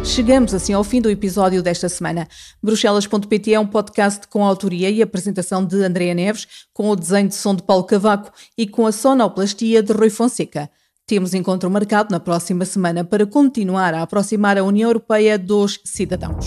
Chegamos 0.03 0.55
assim 0.55 0.73
ao 0.73 0.83
fim 0.83 1.03
do 1.03 1.11
episódio 1.11 1.63
desta 1.63 1.87
semana. 1.91 2.27
Bruxelas.pt 2.63 3.53
é 3.53 3.61
um 3.61 3.67
podcast 3.67 4.27
com 4.29 4.43
a 4.43 4.49
autoria 4.49 4.89
e 4.89 5.03
apresentação 5.03 5.63
de 5.63 5.85
Andréa 5.85 6.15
Neves, 6.15 6.47
com 6.73 6.89
o 6.89 6.97
desenho 6.97 7.29
de 7.29 7.35
som 7.35 7.55
de 7.55 7.63
Paulo 7.63 7.85
Cavaco 7.85 8.33
e 8.57 8.67
com 8.67 8.87
a 8.87 8.93
sonoplastia 8.93 9.83
de 9.83 9.93
Rui 9.93 10.09
Fonseca. 10.09 10.71
Temos 11.07 11.35
encontro 11.35 11.71
marcado 11.71 12.11
na 12.11 12.19
próxima 12.19 12.65
semana 12.65 13.05
para 13.05 13.27
continuar 13.27 13.93
a 13.93 14.01
aproximar 14.01 14.57
a 14.57 14.65
União 14.65 14.89
Europeia 14.89 15.39
dos 15.39 15.79
cidadãos. 15.85 16.47